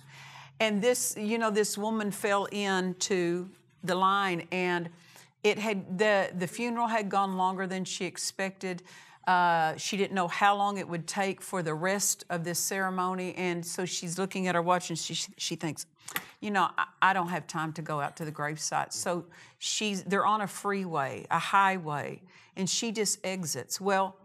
And 0.59 0.81
this, 0.81 1.15
you 1.17 1.37
know, 1.37 1.51
this 1.51 1.77
woman 1.77 2.11
fell 2.11 2.45
into 2.45 3.49
the 3.83 3.95
line 3.95 4.47
and 4.51 4.89
it 5.43 5.59
had 5.59 5.97
the 5.97 6.29
the 6.37 6.47
funeral 6.47 6.87
had 6.87 7.09
gone 7.09 7.37
longer 7.37 7.67
than 7.67 7.85
she 7.85 8.05
expected. 8.05 8.83
Uh, 9.27 9.75
she 9.75 9.97
didn't 9.97 10.13
know 10.13 10.29
how 10.29 10.55
long 10.55 10.77
it 10.77 10.87
would 10.87 11.05
take 11.05 11.41
for 11.41 11.61
the 11.61 11.73
rest 11.73 12.23
of 12.29 12.45
this 12.45 12.57
ceremony. 12.57 13.35
And 13.35 13.65
so 13.65 13.83
she's 13.85 14.17
looking 14.17 14.47
at 14.47 14.55
her 14.55 14.61
watch 14.61 14.89
and 14.89 14.97
she, 14.97 15.15
she 15.35 15.55
thinks, 15.57 15.85
you 16.39 16.49
know, 16.49 16.69
I, 16.77 16.85
I 17.01 17.13
don't 17.13 17.27
have 17.27 17.45
time 17.45 17.73
to 17.73 17.81
go 17.81 17.99
out 17.99 18.15
to 18.17 18.25
the 18.25 18.31
gravesite. 18.31 18.93
So 18.93 19.25
she's, 19.59 20.03
they're 20.03 20.25
on 20.25 20.39
a 20.41 20.47
freeway, 20.47 21.27
a 21.29 21.39
highway, 21.39 22.21
and 22.55 22.69
she 22.69 22.93
just 22.93 23.19
exits. 23.25 23.81
Well, 23.81 24.15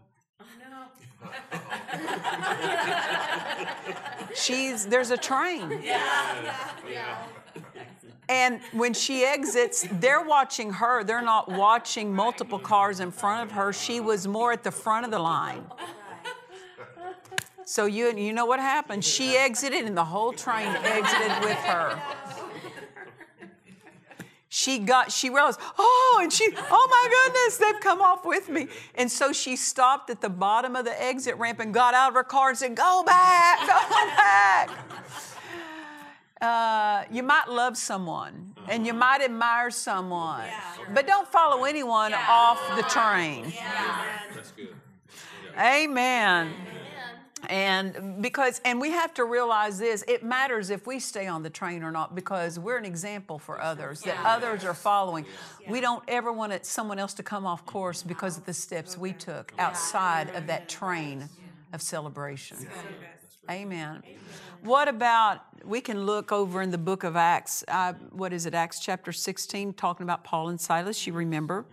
she's, 4.34 4.86
there's 4.86 5.10
a 5.10 5.16
train. 5.16 5.70
Yeah, 5.70 6.42
yeah, 6.42 6.56
yeah. 6.90 7.26
And 8.28 8.60
when 8.72 8.94
she 8.94 9.24
exits, 9.24 9.86
they're 9.92 10.22
watching 10.22 10.72
her. 10.74 11.04
They're 11.04 11.22
not 11.22 11.48
watching 11.50 12.14
multiple 12.14 12.58
cars 12.58 13.00
in 13.00 13.10
front 13.10 13.50
of 13.50 13.56
her. 13.56 13.72
She 13.72 14.00
was 14.00 14.26
more 14.26 14.52
at 14.52 14.62
the 14.62 14.70
front 14.70 15.04
of 15.04 15.10
the 15.10 15.18
line. 15.18 15.64
So 17.64 17.86
you 17.86 18.12
you 18.16 18.32
know 18.32 18.46
what 18.46 18.60
happened? 18.60 19.04
She 19.04 19.36
exited 19.36 19.84
and 19.84 19.96
the 19.96 20.04
whole 20.04 20.32
train 20.32 20.68
exited 20.84 21.32
with 21.42 21.58
her. 21.58 22.00
She 24.62 24.78
got, 24.78 25.11
she 25.11 25.28
realized, 25.28 25.59
oh, 25.76 26.21
and 26.23 26.33
she, 26.33 26.49
oh 26.57 26.88
my 26.90 27.09
goodness, 27.11 27.57
they've 27.59 27.81
come 27.81 28.00
off 28.00 28.25
with 28.25 28.49
me. 28.49 28.69
And 28.95 29.11
so 29.11 29.33
she 29.33 29.57
stopped 29.57 30.09
at 30.09 30.21
the 30.21 30.28
bottom 30.28 30.76
of 30.76 30.85
the 30.85 31.02
exit 31.02 31.37
ramp 31.37 31.59
and 31.59 31.75
got 31.75 31.95
out 31.95 32.11
of 32.11 32.14
her 32.14 32.23
car 32.23 32.50
and 32.50 32.59
said, 32.59 32.76
go 32.76 33.02
back, 33.04 33.59
go 33.61 33.66
back. 34.16 34.71
Uh, 36.40 37.04
you 37.11 37.23
might 37.23 37.49
love 37.49 37.76
someone 37.76 38.54
and 38.69 38.87
you 38.87 38.92
might 38.92 39.21
admire 39.21 39.71
someone, 39.71 40.49
but 40.95 41.07
don't 41.07 41.28
follow 41.28 41.64
anyone 41.64 42.14
off 42.14 42.61
the 42.76 42.83
train. 42.83 43.52
Amen. 45.59 46.52
And 47.49 48.22
because, 48.22 48.61
and 48.64 48.80
we 48.80 48.90
have 48.90 49.12
to 49.14 49.25
realize 49.25 49.78
this, 49.78 50.04
it 50.06 50.22
matters 50.22 50.70
if 50.70 50.87
we 50.87 51.00
stay 51.00 51.26
on 51.26 51.42
the 51.42 51.50
train 51.50 51.82
or 51.82 51.90
not 51.90 52.14
because 52.14 52.58
we're 52.58 52.76
an 52.76 52.84
example 52.84 53.38
for 53.38 53.61
others, 53.61 54.00
that 54.02 54.16
others 54.25 54.64
are 54.64 54.75
following. 54.75 55.26
We 55.68 55.80
don't 55.80 56.04
ever 56.08 56.32
want 56.32 56.64
someone 56.64 56.99
else 56.99 57.14
to 57.14 57.22
come 57.22 57.46
off 57.46 57.66
course 57.66 58.02
because 58.02 58.38
of 58.38 58.46
the 58.46 58.54
steps 58.54 58.96
we 58.96 59.12
took 59.12 59.52
outside 59.58 60.34
of 60.34 60.46
that 60.46 60.68
train 60.68 61.28
of 61.72 61.82
celebration. 61.82 62.58
Amen. 63.50 64.02
What 64.62 64.87
about, 64.87 65.40
we 65.64 65.80
can 65.80 66.06
look 66.06 66.30
over 66.30 66.62
in 66.62 66.70
the 66.70 66.78
book 66.78 67.02
of 67.02 67.16
Acts, 67.16 67.64
uh, 67.66 67.94
what 68.11 68.32
is 68.32 68.46
it, 68.46 68.54
Acts 68.54 68.78
chapter 68.78 69.11
16, 69.11 69.72
talking 69.72 70.04
about 70.04 70.22
Paul 70.22 70.49
and 70.50 70.61
Silas, 70.61 71.04
you 71.06 71.12
remember. 71.12 71.64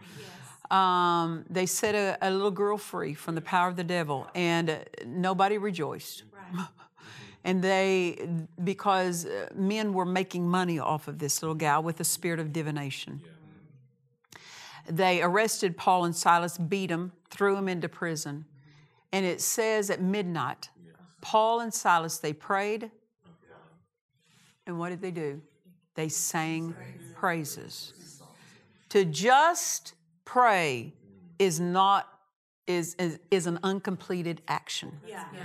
Um, 0.72 1.46
they 1.50 1.66
set 1.66 1.96
a, 1.96 2.18
a, 2.22 2.30
little 2.30 2.52
girl 2.52 2.78
free 2.78 3.16
from 3.16 3.34
the 3.34 3.42
power 3.42 3.68
of 3.68 3.76
the 3.76 3.84
devil, 3.84 4.28
and 4.36 4.70
uh, 4.70 4.78
nobody 5.06 5.58
rejoiced. 5.58 6.24
Right. 6.32 6.68
and 7.44 7.64
they, 7.64 8.28
because 8.64 9.26
uh, 9.26 9.50
men 9.56 9.94
were 9.94 10.06
making 10.06 10.48
money 10.48 10.78
off 10.78 11.08
of 11.08 11.18
this 11.18 11.42
little 11.42 11.56
gal 11.56 11.82
with 11.82 11.98
the 11.98 12.04
spirit 12.04 12.40
of 12.40 12.54
divination. 12.54 13.22
Yeah. 13.24 13.32
They 14.92 15.22
arrested 15.22 15.76
Paul 15.76 16.06
and 16.06 16.16
Silas, 16.16 16.58
beat 16.58 16.88
them, 16.88 17.14
threw 17.30 17.56
them 17.56 17.68
into 17.68 17.90
prison. 17.90 18.46
And 19.12 19.26
it 19.26 19.42
says 19.42 19.90
at 19.90 20.02
midnight, 20.02 20.70
yes. 20.86 20.96
Paul 21.22 21.62
and 21.62 21.74
Silas, 21.74 22.18
they 22.20 22.34
prayed. 22.34 22.92
And 24.68 24.78
what 24.78 24.90
did 24.90 25.02
they 25.02 25.12
do? 25.12 25.42
They 25.96 26.10
sang 26.10 26.76
praises. 27.16 27.94
To 28.90 29.04
just 29.04 29.94
pray 30.30 30.94
is 31.40 31.60
not 31.60 32.08
is, 32.68 32.96
is, 33.00 33.18
is 33.32 33.48
an 33.48 33.58
uncompleted 33.64 34.44
action. 34.48 34.92
Yeah. 35.08 35.24
yeah. 35.34 35.42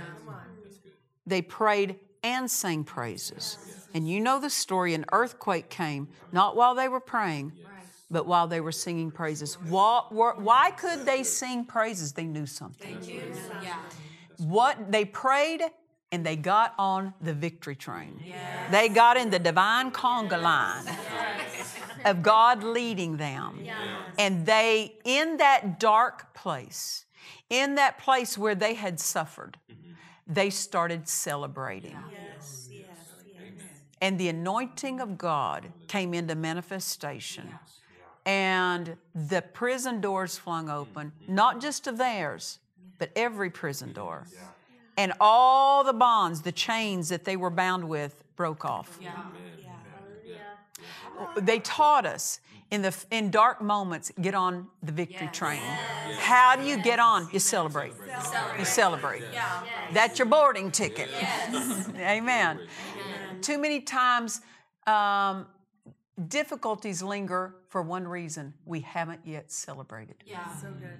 They 1.25 1.41
prayed 1.41 1.95
and 2.21 2.49
sang 2.49 2.83
praises. 2.83 3.57
And 3.95 4.07
you 4.07 4.19
know 4.19 4.39
the 4.39 4.49
story 4.51 4.93
an 4.93 5.05
earthquake 5.11 5.69
came, 5.71 6.07
not 6.31 6.55
while 6.55 6.75
they 6.75 6.87
were 6.87 6.99
praying, 6.99 7.53
but 8.11 8.27
while 8.27 8.47
they 8.47 8.61
were 8.61 8.71
singing 8.71 9.09
praises. 9.09 9.55
Why, 9.55 10.03
why 10.11 10.69
could 10.77 11.03
they 11.03 11.23
sing 11.23 11.65
praises? 11.65 12.13
They 12.13 12.25
knew 12.25 12.45
something. 12.45 12.99
What 14.37 14.91
they 14.91 15.05
prayed 15.05 15.63
and 16.11 16.23
they 16.23 16.35
got 16.35 16.75
on 16.77 17.15
the 17.21 17.33
victory 17.33 17.75
train. 17.75 18.21
They 18.69 18.89
got 18.89 19.17
in 19.17 19.31
the 19.31 19.39
divine 19.39 19.89
conga 19.91 20.39
line 20.39 20.85
of 22.05 22.21
God 22.21 22.63
leading 22.63 23.17
them. 23.17 23.59
Yeah. 23.61 23.75
And 24.17 24.45
they, 24.45 24.93
in 25.03 25.37
that 25.37 25.79
dark 25.79 26.33
place, 26.33 27.05
in 27.49 27.75
that 27.75 27.97
place 27.97 28.37
where 28.37 28.55
they 28.55 28.75
had 28.75 28.99
suffered, 28.99 29.57
mm-hmm. 29.69 29.93
they 30.27 30.49
started 30.49 31.07
celebrating. 31.07 31.97
Yes. 32.11 32.69
Yes. 32.71 32.87
And 34.01 34.19
the 34.19 34.29
anointing 34.29 34.99
of 34.99 35.17
God 35.17 35.65
came 35.87 36.13
into 36.13 36.35
manifestation. 36.35 37.49
And 38.25 38.97
the 39.13 39.41
prison 39.41 40.01
doors 40.01 40.37
flung 40.37 40.69
open, 40.69 41.11
not 41.27 41.61
just 41.61 41.87
of 41.87 41.97
theirs, 41.97 42.59
but 42.97 43.11
every 43.15 43.49
prison 43.49 43.93
door. 43.93 44.25
And 44.97 45.13
all 45.19 45.83
the 45.83 45.93
bonds, 45.93 46.41
the 46.41 46.51
chains 46.51 47.09
that 47.09 47.25
they 47.25 47.35
were 47.35 47.49
bound 47.49 47.87
with, 47.87 48.23
broke 48.35 48.65
off. 48.65 48.97
Yeah 49.01 49.11
they 51.37 51.59
taught 51.59 52.05
us 52.05 52.39
in 52.71 52.81
the 52.81 53.05
in 53.11 53.29
dark 53.29 53.61
moments 53.61 54.11
get 54.21 54.33
on 54.33 54.67
the 54.83 54.91
victory 54.91 55.27
yes. 55.27 55.37
train. 55.37 55.61
Yes. 55.61 56.19
how 56.19 56.55
do 56.55 56.63
you 56.63 56.81
get 56.81 56.99
on? 56.99 57.27
You 57.31 57.39
celebrate. 57.39 57.93
Celebrate. 57.93 58.59
you 58.59 58.65
celebrate. 58.65 59.23
yeah. 59.31 59.63
that's 59.93 60.17
your 60.19 60.27
boarding 60.27 60.71
ticket. 60.71 61.09
Yes. 61.11 61.89
amen. 61.97 62.61
Too 63.41 63.57
many 63.57 63.81
times 63.81 64.41
um, 64.87 65.45
difficulties 66.27 67.03
linger 67.03 67.55
for 67.69 67.81
one 67.81 68.07
reason. 68.07 68.53
We 68.65 68.79
haven't 68.81 69.21
yet 69.25 69.51
celebrated. 69.51 70.15
Yeah. 70.25 70.53
So 70.55 70.69
good. 70.69 70.99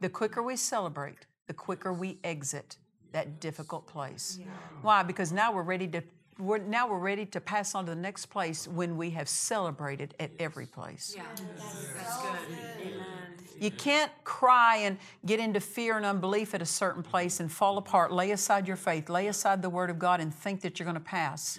The 0.00 0.08
quicker 0.10 0.42
we 0.42 0.56
celebrate 0.56 1.26
the 1.46 1.54
quicker 1.54 1.92
we 1.92 2.18
exit 2.24 2.76
that 3.12 3.40
difficult 3.40 3.86
place. 3.86 4.38
Yeah. 4.40 4.46
why? 4.82 5.02
Because 5.02 5.32
now 5.32 5.52
we're 5.52 5.62
ready 5.62 5.86
to 5.88 6.02
we're, 6.38 6.58
now 6.58 6.88
we're 6.88 6.98
ready 6.98 7.26
to 7.26 7.40
pass 7.40 7.74
on 7.74 7.84
to 7.86 7.90
the 7.90 8.00
next 8.00 8.26
place 8.26 8.66
when 8.66 8.96
we 8.96 9.10
have 9.10 9.28
celebrated 9.28 10.14
at 10.18 10.30
every 10.38 10.66
place. 10.66 11.14
Yeah, 11.16 11.24
that's 11.56 12.22
good. 12.22 13.60
You 13.60 13.70
can't 13.70 14.10
cry 14.24 14.78
and 14.78 14.98
get 15.24 15.38
into 15.38 15.60
fear 15.60 15.96
and 15.96 16.04
unbelief 16.04 16.54
at 16.54 16.62
a 16.62 16.66
certain 16.66 17.02
place 17.02 17.38
and 17.38 17.50
fall 17.50 17.78
apart. 17.78 18.12
Lay 18.12 18.32
aside 18.32 18.66
your 18.66 18.76
faith, 18.76 19.08
lay 19.08 19.28
aside 19.28 19.62
the 19.62 19.70
Word 19.70 19.90
of 19.90 19.98
God, 19.98 20.20
and 20.20 20.34
think 20.34 20.60
that 20.62 20.78
you're 20.78 20.84
going 20.84 20.94
to 20.94 21.00
pass 21.00 21.58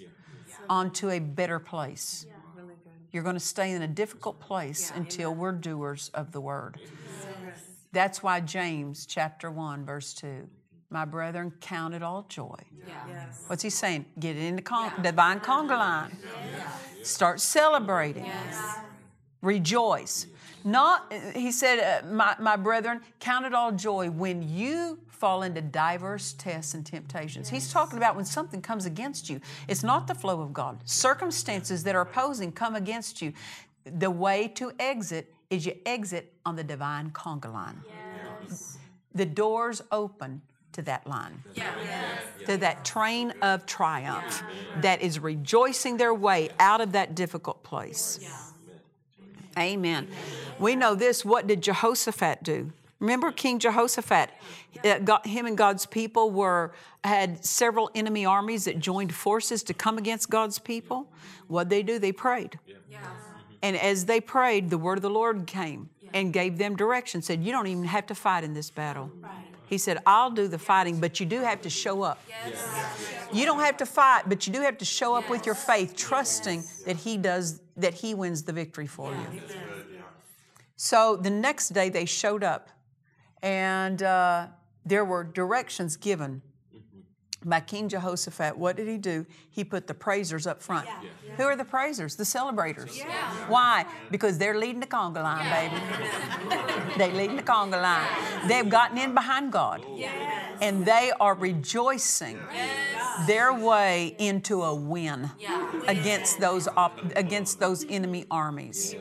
on 0.69 0.91
to 0.91 1.09
a 1.11 1.19
better 1.19 1.59
place. 1.59 2.25
You're 3.11 3.23
going 3.23 3.37
to 3.37 3.39
stay 3.39 3.71
in 3.71 3.81
a 3.81 3.87
difficult 3.87 4.41
place 4.41 4.91
until 4.93 5.33
we're 5.33 5.53
doers 5.53 6.11
of 6.13 6.33
the 6.33 6.41
Word. 6.41 6.79
That's 7.93 8.21
why 8.21 8.41
James 8.41 9.05
chapter 9.05 9.49
1, 9.49 9.85
verse 9.85 10.13
2 10.13 10.49
my 10.89 11.05
brethren, 11.05 11.51
count 11.61 11.93
it 11.93 12.03
all 12.03 12.25
joy. 12.29 12.57
Yeah. 12.87 12.93
Yes. 13.07 13.43
What's 13.47 13.63
he 13.63 13.69
saying? 13.69 14.05
Get 14.19 14.35
it 14.35 14.43
in 14.43 14.55
the 14.55 14.61
con- 14.61 14.91
yeah. 14.97 15.03
divine 15.03 15.39
conga 15.39 15.77
line. 15.77 16.17
Yeah. 16.23 16.69
Start 17.03 17.41
celebrating. 17.41 18.25
Yes. 18.25 18.79
Rejoice. 19.41 20.27
Not, 20.63 21.13
he 21.35 21.51
said, 21.51 22.03
uh, 22.03 22.07
my, 22.07 22.35
my 22.39 22.55
brethren, 22.55 23.01
count 23.19 23.45
it 23.45 23.53
all 23.53 23.71
joy 23.71 24.09
when 24.09 24.47
you 24.47 24.99
fall 25.07 25.43
into 25.43 25.61
diverse 25.61 26.33
tests 26.33 26.73
and 26.73 26.85
temptations. 26.85 27.51
Yes. 27.51 27.63
He's 27.63 27.73
talking 27.73 27.97
about 27.97 28.15
when 28.15 28.25
something 28.25 28.61
comes 28.61 28.85
against 28.85 29.29
you. 29.29 29.39
It's 29.67 29.83
not 29.83 30.07
the 30.07 30.15
flow 30.15 30.41
of 30.41 30.53
God. 30.53 30.79
Circumstances 30.85 31.83
that 31.83 31.95
are 31.95 32.01
opposing 32.01 32.51
come 32.51 32.75
against 32.75 33.21
you. 33.21 33.33
The 33.85 34.09
way 34.09 34.47
to 34.55 34.71
exit 34.79 35.33
is 35.49 35.65
you 35.65 35.75
exit 35.85 36.33
on 36.45 36.55
the 36.55 36.63
divine 36.63 37.11
conga 37.11 37.51
line. 37.51 37.81
Yes. 38.43 38.77
The 39.13 39.25
doors 39.25 39.81
open 39.91 40.41
to 40.75 40.81
that 40.81 41.07
line, 41.07 41.41
yeah. 41.53 41.71
to 42.45 42.57
that 42.57 42.83
train 42.83 43.33
of 43.41 43.65
triumph 43.65 44.43
yeah. 44.43 44.81
that 44.81 45.01
is 45.01 45.19
rejoicing 45.19 45.95
their 45.97 46.13
way 46.13 46.49
out 46.59 46.81
of 46.81 46.91
that 46.91 47.15
difficult 47.15 47.63
place. 47.63 48.19
Yeah. 48.21 48.29
Amen. 49.57 50.09
We 50.59 50.75
know 50.75 50.95
this. 50.95 51.23
What 51.23 51.47
did 51.47 51.61
Jehoshaphat 51.61 52.43
do? 52.43 52.73
Remember 52.99 53.31
King 53.31 53.59
Jehoshaphat? 53.59 54.29
Uh, 54.83 54.99
Got, 54.99 55.25
him 55.25 55.45
and 55.45 55.57
God's 55.57 55.85
people 55.85 56.29
were 56.29 56.73
had 57.05 57.45
several 57.45 57.89
enemy 57.95 58.25
armies 58.25 58.65
that 58.65 58.79
joined 58.79 59.13
forces 59.13 59.63
to 59.63 59.73
come 59.73 59.97
against 59.97 60.29
God's 60.29 60.59
people. 60.59 61.07
What 61.47 61.69
did 61.69 61.69
they 61.69 61.83
do? 61.83 61.99
They 61.99 62.11
prayed. 62.11 62.59
And 63.61 63.77
as 63.77 64.05
they 64.05 64.19
prayed, 64.19 64.69
the 64.69 64.77
word 64.77 64.97
of 64.97 65.03
the 65.03 65.09
Lord 65.09 65.47
came 65.47 65.89
and 66.13 66.33
gave 66.33 66.57
them 66.57 66.75
direction. 66.75 67.21
Said, 67.21 67.43
"You 67.43 67.53
don't 67.53 67.67
even 67.67 67.85
have 67.85 68.07
to 68.07 68.15
fight 68.15 68.43
in 68.43 68.53
this 68.53 68.69
battle." 68.69 69.09
Right. 69.21 69.31
He 69.67 69.77
said, 69.77 69.99
I'll 70.05 70.31
do 70.31 70.47
the 70.47 70.59
fighting, 70.59 70.99
but 70.99 71.19
you 71.19 71.25
do 71.25 71.41
have 71.41 71.61
to 71.61 71.69
show 71.69 72.03
up. 72.03 72.19
Yes. 72.27 73.27
You 73.33 73.45
don't 73.45 73.59
have 73.59 73.77
to 73.77 73.85
fight, 73.85 74.23
but 74.27 74.45
you 74.45 74.53
do 74.53 74.61
have 74.61 74.77
to 74.77 74.85
show 74.85 75.15
up 75.15 75.23
yes. 75.23 75.31
with 75.31 75.45
your 75.45 75.55
faith, 75.55 75.95
trusting 75.95 76.59
yes. 76.59 76.83
that 76.83 76.97
He 76.97 77.17
does, 77.17 77.61
that 77.77 77.93
He 77.95 78.13
wins 78.13 78.43
the 78.43 78.53
victory 78.53 78.87
for 78.87 79.11
you. 79.11 79.41
So 80.75 81.15
the 81.15 81.29
next 81.29 81.69
day 81.69 81.89
they 81.89 82.05
showed 82.05 82.43
up, 82.43 82.69
and 83.41 84.01
uh, 84.03 84.47
there 84.85 85.05
were 85.05 85.23
directions 85.23 85.97
given 85.97 86.41
by 87.45 87.59
King 87.59 87.87
Jehoshaphat, 87.87 88.57
what 88.57 88.75
did 88.75 88.87
he 88.87 88.97
do? 88.97 89.25
He 89.49 89.63
put 89.63 89.87
the 89.87 89.93
praisers 89.93 90.47
up 90.47 90.61
front. 90.61 90.87
Yeah. 90.87 91.09
Yeah. 91.27 91.35
Who 91.35 91.43
are 91.43 91.55
the 91.55 91.65
praisers? 91.65 92.15
The 92.15 92.25
celebrators. 92.25 92.97
Yeah. 92.97 93.05
Why? 93.47 93.85
Because 94.09 94.37
they're 94.37 94.57
leading 94.57 94.79
the 94.79 94.87
conga 94.87 95.21
line, 95.21 95.49
baby. 95.49 96.91
they're 96.97 97.13
leading 97.13 97.37
the 97.37 97.43
conga 97.43 97.81
line. 97.81 98.47
They've 98.47 98.67
gotten 98.67 98.97
in 98.97 99.13
behind 99.13 99.51
God. 99.51 99.85
Yes. 99.95 100.57
And 100.61 100.85
they 100.85 101.11
are 101.19 101.35
rejoicing 101.35 102.39
yes. 102.51 103.27
their 103.27 103.53
way 103.53 104.15
into 104.17 104.63
a 104.63 104.73
win 104.73 105.29
against 105.87 106.39
those 106.39 106.67
op- 106.67 107.15
against 107.15 107.59
those 107.59 107.85
enemy 107.89 108.25
armies. 108.31 108.95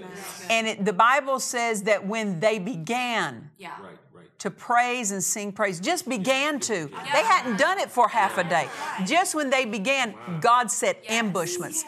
And 0.50 0.66
it, 0.66 0.85
the 0.85 0.92
Bible 0.92 1.40
says 1.40 1.85
that 1.85 2.07
when 2.07 2.40
they 2.40 2.59
began, 2.59 3.50
right 3.61 3.98
to 4.38 4.51
praise 4.51 5.11
and 5.11 5.23
sing 5.23 5.53
praise. 5.53 5.81
Just 5.81 6.09
began 6.09 6.61
to. 6.61 6.88
They 7.12 7.23
hadn't 7.23 7.57
done 7.57 7.79
it 7.79 7.90
for 7.90 8.09
half 8.09 8.38
a 8.38 8.44
day. 8.44 8.68
Just 9.07 9.35
when 9.35 9.51
they 9.51 9.64
began, 9.64 10.14
God 10.40 10.70
set 10.70 11.03
ambushments. 11.09 11.85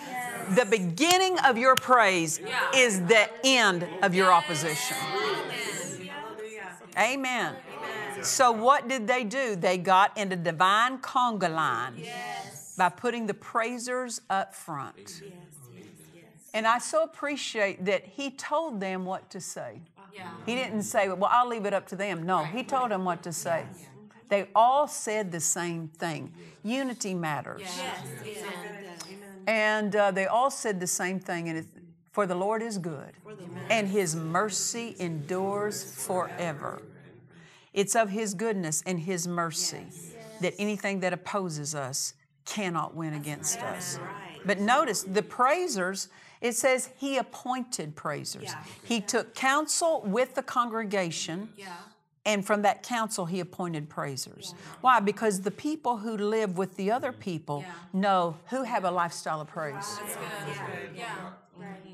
The 0.55 0.65
beginning 0.65 1.39
of 1.41 1.59
your 1.59 1.75
praise 1.75 2.41
is 2.75 3.01
the 3.03 3.29
end 3.45 3.87
of 4.03 4.15
your 4.15 4.33
opposition. 4.33 4.97
Amen. 6.99 7.57
So, 8.23 8.51
what 8.51 8.89
did 8.89 9.07
they 9.07 9.25
do? 9.25 9.57
They 9.57 9.77
got 9.77 10.17
in 10.17 10.29
divine 10.43 10.99
conga 10.99 11.53
line 11.53 12.03
by 12.79 12.89
putting 12.89 13.27
the 13.27 13.35
praisers 13.35 14.21
up 14.31 14.55
front. 14.55 15.23
And 16.55 16.67
I 16.67 16.79
so 16.79 17.03
appreciate 17.03 17.85
that 17.85 18.05
he 18.07 18.31
told 18.31 18.81
them 18.81 19.05
what 19.05 19.29
to 19.31 19.41
say. 19.41 19.81
He 20.45 20.55
didn't 20.55 20.83
say, 20.83 21.09
Well, 21.09 21.31
I'll 21.31 21.49
leave 21.49 21.67
it 21.67 21.75
up 21.75 21.87
to 21.89 21.97
them. 21.97 22.25
No, 22.25 22.45
he 22.45 22.63
told 22.63 22.91
them 22.91 23.05
what 23.05 23.23
to 23.25 23.33
say. 23.33 23.65
They 24.29 24.49
all 24.55 24.89
said 24.89 25.31
the 25.31 25.41
same 25.41 25.89
thing. 25.89 26.33
Unity 26.65 27.15
matters. 27.15 27.63
And 29.47 29.95
uh, 29.95 30.11
they 30.11 30.27
all 30.27 30.51
said 30.51 30.81
the 30.81 30.87
same 30.87 31.21
thing, 31.21 31.49
and 31.49 31.59
it's, 31.59 31.69
for 32.11 32.27
the 32.27 32.35
Lord 32.35 32.63
is 32.63 32.79
good, 32.79 33.13
and 33.71 33.87
his 33.89 34.17
mercy 34.17 34.97
endures 34.99 35.85
forever. 36.05 36.83
It's 37.73 37.95
of 37.95 38.11
his 38.11 38.35
goodness 38.35 38.83
and 38.87 38.99
his 38.99 39.29
mercy 39.29 39.87
that 40.41 40.55
anything 40.59 41.01
that 41.01 41.13
opposes 41.13 41.75
us 41.75 42.15
cannot 42.45 42.95
win 42.95 43.15
against 43.15 43.61
us. 43.61 44.01
But 44.45 44.61
notice 44.61 45.03
the 45.03 45.23
praisers, 45.23 46.09
it 46.41 46.55
says 46.55 46.91
he 46.97 47.17
appointed 47.19 47.95
praisers. 47.97 48.55
He 48.85 49.01
took 49.01 49.35
counsel 49.35 50.03
with 50.05 50.35
the 50.35 50.43
congregation. 50.43 51.49
And 52.25 52.45
from 52.45 52.63
that 52.63 52.83
council, 52.83 53.27
he 53.27 53.39
appointed 53.39 53.89
praisers. 53.89 54.53
Why? 54.81 54.99
Because 54.99 55.43
the 55.43 55.53
people 55.53 55.99
who 55.99 56.17
live 56.17 56.59
with 56.59 56.77
the 56.77 56.91
other 56.91 57.13
people 57.13 57.65
know 57.93 58.37
who 58.47 58.65
have 58.65 58.85
a 58.85 58.91
lifestyle 58.91 59.41
of 59.41 59.47
praise. 59.49 59.99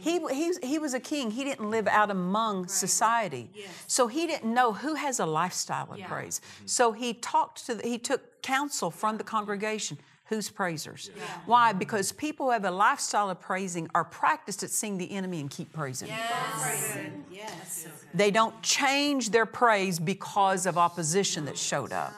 He, 0.01 0.19
he, 0.31 0.53
he 0.63 0.79
was 0.79 0.95
a 0.95 1.01
king. 1.01 1.31
He 1.31 1.45
didn't 1.45 1.71
live 1.71 1.87
out 1.87 2.11
among 2.11 2.67
society. 2.69 3.51
So 3.87 4.09
he 4.09 4.27
didn't 4.27 4.53
know 4.53 4.73
who 4.73 4.95
has 4.95 5.21
a 5.21 5.27
lifestyle 5.27 5.93
of 5.93 6.01
praise. 6.09 6.41
So 6.65 6.93
he 6.93 7.15
talked 7.15 7.67
to, 7.67 7.75
the, 7.75 7.87
he 7.87 7.99
took 7.99 8.43
counsel 8.43 8.91
from 8.91 9.19
the 9.19 9.25
congregation. 9.25 9.99
Who's 10.33 10.49
praisers? 10.49 11.11
Why? 11.45 11.75
Because 11.75 12.11
people 12.11 12.47
who 12.47 12.53
have 12.53 12.65
a 12.65 12.71
lifestyle 12.71 13.29
of 13.29 13.39
praising 13.39 13.87
are 13.95 14.03
practiced 14.05 14.63
at 14.63 14.71
seeing 14.71 14.97
the 14.97 15.13
enemy 15.13 15.41
and 15.41 15.51
keep 15.51 15.75
praising. 15.75 16.09
Yes. 16.09 16.97
yes. 17.31 17.87
They 18.15 18.31
don't 18.31 18.63
change 18.63 19.29
their 19.29 19.45
praise 19.45 19.99
because 19.99 20.65
of 20.65 20.79
opposition 20.79 21.45
that 21.45 21.59
showed 21.59 21.93
up. 21.93 22.15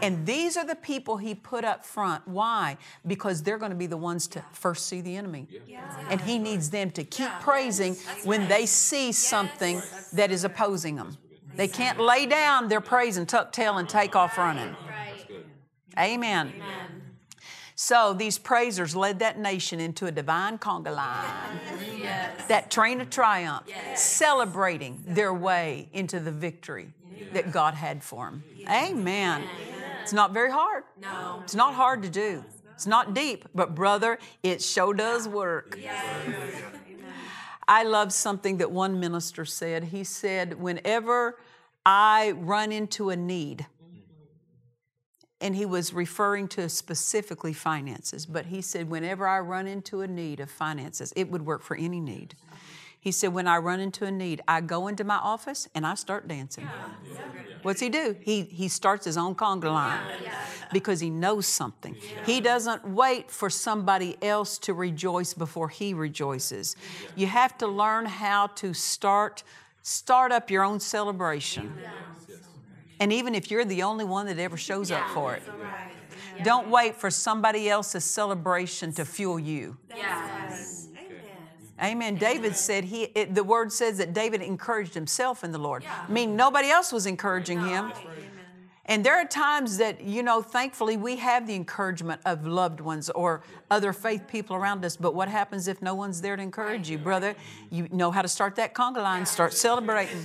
And 0.00 0.24
these 0.24 0.56
are 0.56 0.64
the 0.64 0.76
people 0.76 1.16
he 1.16 1.34
put 1.34 1.64
up 1.64 1.84
front. 1.84 2.28
Why? 2.28 2.78
Because 3.04 3.42
they're 3.42 3.58
going 3.58 3.72
to 3.72 3.76
be 3.76 3.88
the 3.88 3.96
ones 3.96 4.28
to 4.28 4.44
first 4.52 4.86
see 4.86 5.00
the 5.00 5.16
enemy. 5.16 5.48
And 6.08 6.20
he 6.20 6.38
needs 6.38 6.70
them 6.70 6.92
to 6.92 7.02
keep 7.02 7.30
praising 7.40 7.96
when 8.22 8.46
they 8.46 8.66
see 8.66 9.10
something 9.10 9.82
that 10.12 10.30
is 10.30 10.44
opposing 10.44 10.94
them. 10.94 11.16
They 11.56 11.66
can't 11.66 11.98
lay 11.98 12.26
down 12.26 12.68
their 12.68 12.80
praise 12.80 13.16
and 13.16 13.28
tuck 13.28 13.50
tail 13.50 13.78
and 13.78 13.88
take 13.88 14.14
off 14.14 14.38
running. 14.38 14.76
Amen. 15.98 16.52
So 17.78 18.14
these 18.14 18.38
praisers 18.38 18.96
led 18.96 19.18
that 19.18 19.38
nation 19.38 19.80
into 19.80 20.06
a 20.06 20.10
divine 20.10 20.56
conga 20.58 20.94
line. 20.94 21.60
That 22.48 22.70
train 22.70 23.02
of 23.02 23.10
triumph, 23.10 23.66
celebrating 23.94 25.04
their 25.06 25.34
way 25.34 25.90
into 25.92 26.18
the 26.18 26.32
victory 26.32 26.94
that 27.34 27.52
God 27.52 27.74
had 27.74 28.02
for 28.02 28.24
them. 28.24 28.44
Amen. 28.68 29.44
It's 30.02 30.14
not 30.14 30.32
very 30.32 30.50
hard. 30.50 30.84
No. 31.00 31.40
It's 31.44 31.54
not 31.54 31.74
hard 31.74 32.02
to 32.02 32.08
do. 32.08 32.42
It's 32.72 32.86
not 32.86 33.12
deep, 33.12 33.46
but 33.54 33.74
brother, 33.74 34.18
it 34.42 34.62
sure 34.62 34.94
does 34.94 35.28
work. 35.28 35.78
I 37.68 37.82
love 37.82 38.12
something 38.12 38.58
that 38.58 38.70
one 38.70 39.00
minister 39.00 39.44
said. 39.44 39.84
He 39.84 40.04
said, 40.04 40.60
Whenever 40.60 41.38
I 41.84 42.32
run 42.32 42.72
into 42.72 43.10
a 43.10 43.16
need, 43.16 43.66
and 45.40 45.54
he 45.54 45.66
was 45.66 45.92
referring 45.92 46.48
to 46.48 46.68
specifically 46.68 47.52
finances, 47.52 48.24
but 48.24 48.46
he 48.46 48.62
said, 48.62 48.88
Whenever 48.88 49.28
I 49.28 49.38
run 49.40 49.66
into 49.66 50.00
a 50.00 50.06
need 50.06 50.40
of 50.40 50.50
finances, 50.50 51.12
it 51.14 51.30
would 51.30 51.44
work 51.44 51.62
for 51.62 51.76
any 51.76 52.00
need. 52.00 52.34
He 52.98 53.12
said, 53.12 53.32
When 53.34 53.46
I 53.46 53.58
run 53.58 53.78
into 53.78 54.06
a 54.06 54.10
need, 54.10 54.40
I 54.48 54.60
go 54.62 54.88
into 54.88 55.04
my 55.04 55.16
office 55.16 55.68
and 55.74 55.86
I 55.86 55.94
start 55.94 56.26
dancing. 56.26 56.68
What's 57.62 57.80
he 57.80 57.88
do? 57.88 58.16
He, 58.20 58.42
he 58.42 58.68
starts 58.68 59.04
his 59.04 59.16
own 59.16 59.34
conga 59.34 59.64
line 59.64 60.00
because 60.72 61.00
he 61.00 61.10
knows 61.10 61.46
something. 61.46 61.96
He 62.24 62.40
doesn't 62.40 62.86
wait 62.88 63.30
for 63.30 63.50
somebody 63.50 64.16
else 64.22 64.58
to 64.58 64.72
rejoice 64.72 65.34
before 65.34 65.68
he 65.68 65.92
rejoices. 65.92 66.76
You 67.14 67.26
have 67.26 67.58
to 67.58 67.66
learn 67.66 68.06
how 68.06 68.48
to 68.48 68.72
start, 68.72 69.42
start 69.82 70.32
up 70.32 70.50
your 70.50 70.62
own 70.62 70.80
celebration. 70.80 71.72
And 72.98 73.12
even 73.12 73.34
if 73.34 73.50
you're 73.50 73.64
the 73.64 73.82
only 73.82 74.04
one 74.04 74.26
that 74.26 74.38
ever 74.38 74.56
shows 74.56 74.90
up 74.90 75.08
for 75.10 75.34
it, 75.34 75.42
don't 76.44 76.68
wait 76.68 76.94
for 76.96 77.10
somebody 77.10 77.68
else's 77.68 78.04
celebration 78.04 78.92
to 78.92 79.04
fuel 79.04 79.38
you. 79.38 79.76
Amen. 81.82 82.16
David 82.16 82.56
said 82.56 82.84
he. 82.84 83.04
It, 83.14 83.34
the 83.34 83.44
word 83.44 83.70
says 83.70 83.98
that 83.98 84.14
David 84.14 84.40
encouraged 84.40 84.94
himself 84.94 85.44
in 85.44 85.52
the 85.52 85.58
Lord. 85.58 85.84
I 86.08 86.10
mean, 86.10 86.34
nobody 86.34 86.70
else 86.70 86.90
was 86.90 87.06
encouraging 87.06 87.60
him. 87.60 87.92
And 88.86 89.04
there 89.04 89.16
are 89.16 89.24
times 89.24 89.78
that, 89.78 90.00
you 90.00 90.22
know, 90.22 90.42
thankfully 90.42 90.96
we 90.96 91.16
have 91.16 91.46
the 91.46 91.54
encouragement 91.54 92.20
of 92.24 92.46
loved 92.46 92.80
ones 92.80 93.10
or 93.10 93.42
other 93.70 93.92
faith 93.92 94.28
people 94.28 94.54
around 94.54 94.84
us. 94.84 94.96
But 94.96 95.14
what 95.14 95.28
happens 95.28 95.66
if 95.66 95.82
no 95.82 95.94
one's 95.94 96.20
there 96.20 96.36
to 96.36 96.42
encourage 96.42 96.88
you, 96.88 96.96
brother? 96.96 97.34
You 97.70 97.88
know 97.90 98.12
how 98.12 98.22
to 98.22 98.28
start 98.28 98.54
that 98.56 98.74
conga 98.74 99.02
line, 99.02 99.26
start 99.26 99.52
celebrating. 99.52 100.18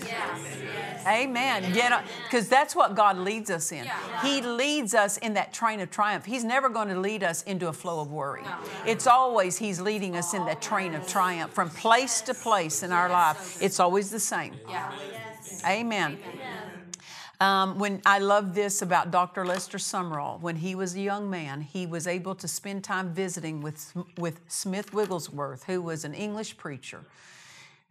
Amen. 1.08 1.74
Get 1.74 2.04
because 2.24 2.48
that's 2.48 2.76
what 2.76 2.96
God 2.96 3.18
leads 3.18 3.50
us 3.50 3.72
in. 3.72 3.90
He 4.22 4.42
leads 4.42 4.94
us 4.94 5.18
in 5.18 5.34
that 5.34 5.52
train 5.54 5.80
of 5.80 5.90
triumph. 5.90 6.26
He's 6.26 6.44
never 6.44 6.70
going 6.70 6.90
to 6.90 7.00
lead 7.00 7.24
us 7.24 7.42
into 7.44 7.68
a 7.68 7.74
flow 7.74 8.00
of 8.00 8.12
worry. 8.12 8.44
It's 8.86 9.08
always 9.08 9.58
He's 9.58 9.82
leading 9.82 10.16
us 10.16 10.36
in 10.36 10.46
that 10.46 10.62
train 10.62 10.94
of 10.94 11.08
triumph 11.08 11.52
from 11.52 11.70
place 11.72 12.22
to 12.22 12.36
place 12.36 12.84
in 12.84 12.92
our 12.92 13.10
life. 13.10 13.62
It's 13.62 13.80
always 13.80 14.12
the 14.12 14.20
same. 14.20 14.54
Amen. 15.66 16.20
Um, 17.42 17.80
when 17.80 18.04
I 18.06 18.20
love 18.20 18.54
this 18.54 18.84
about 18.84 19.10
Dr. 19.10 19.44
Lester 19.44 19.80
Sumrall, 19.80 20.40
when 20.42 20.58
he 20.58 20.76
was 20.76 20.94
a 20.94 21.02
young 21.02 21.28
man, 21.28 21.62
he 21.62 21.88
was 21.88 22.06
able 22.06 22.36
to 22.36 22.48
spend 22.48 22.84
time 22.84 23.16
visiting 23.16 23.62
with, 23.62 23.94
with 24.16 24.42
Smith 24.48 24.94
Wigglesworth, 24.94 25.64
who 25.64 25.82
was 25.82 26.06
an 26.06 26.14
English 26.14 26.58
preacher, 26.58 27.04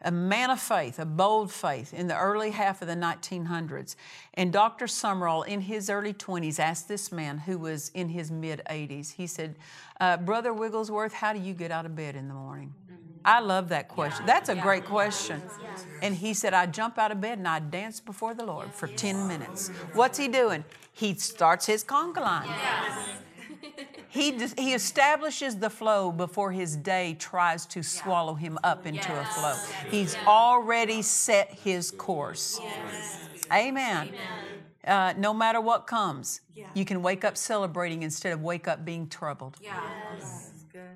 a 0.02 0.12
man 0.12 0.50
of 0.50 0.60
faith, 0.60 1.00
a 1.00 1.04
bold 1.04 1.50
faith 1.50 1.92
in 1.92 2.06
the 2.06 2.16
early 2.16 2.52
half 2.52 2.80
of 2.80 2.86
the 2.86 2.94
1900s. 2.94 3.96
And 4.34 4.52
Dr. 4.52 4.86
Sumrall, 4.86 5.44
in 5.44 5.62
his 5.62 5.90
early 5.90 6.14
20s, 6.14 6.60
asked 6.60 6.86
this 6.86 7.10
man 7.10 7.38
who 7.38 7.58
was 7.58 7.90
in 7.92 8.10
his 8.10 8.30
mid 8.30 8.62
80s, 8.70 9.14
he 9.14 9.26
said, 9.26 9.56
uh, 10.00 10.16
Brother 10.18 10.54
Wigglesworth, 10.54 11.12
how 11.12 11.32
do 11.32 11.40
you 11.40 11.54
get 11.54 11.72
out 11.72 11.86
of 11.86 11.96
bed 11.96 12.14
in 12.14 12.28
the 12.28 12.34
morning? 12.34 12.72
I 13.24 13.40
love 13.40 13.68
that 13.68 13.88
question. 13.88 14.26
That's 14.26 14.48
a 14.48 14.54
great 14.54 14.84
question. 14.84 15.42
And 16.02 16.14
he 16.14 16.34
said, 16.34 16.54
I 16.54 16.66
jump 16.66 16.98
out 16.98 17.12
of 17.12 17.20
bed 17.20 17.38
and 17.38 17.46
I 17.46 17.58
dance 17.58 18.00
before 18.00 18.34
the 18.34 18.44
Lord 18.44 18.72
for 18.72 18.86
10 18.86 19.28
minutes. 19.28 19.68
What's 19.92 20.18
he 20.18 20.28
doing? 20.28 20.64
He 20.92 21.14
starts 21.14 21.66
his 21.66 21.84
conga 21.84 22.20
line. 22.20 22.48
He, 24.08 24.32
he 24.58 24.74
establishes 24.74 25.56
the 25.56 25.70
flow 25.70 26.10
before 26.10 26.50
his 26.50 26.74
day 26.76 27.14
tries 27.18 27.64
to 27.66 27.82
swallow 27.82 28.34
him 28.34 28.58
up 28.64 28.84
into 28.86 29.12
a 29.20 29.24
flow. 29.24 29.54
He's 29.88 30.16
already 30.26 31.02
set 31.02 31.52
his 31.52 31.90
course. 31.92 32.60
Amen. 33.52 34.10
Uh, 34.84 35.12
no 35.16 35.32
matter 35.34 35.60
what 35.60 35.86
comes, 35.86 36.40
you 36.74 36.84
can 36.84 37.02
wake 37.02 37.24
up 37.24 37.36
celebrating 37.36 38.02
instead 38.02 38.32
of 38.32 38.42
wake 38.42 38.66
up 38.66 38.84
being 38.84 39.06
troubled. 39.08 39.56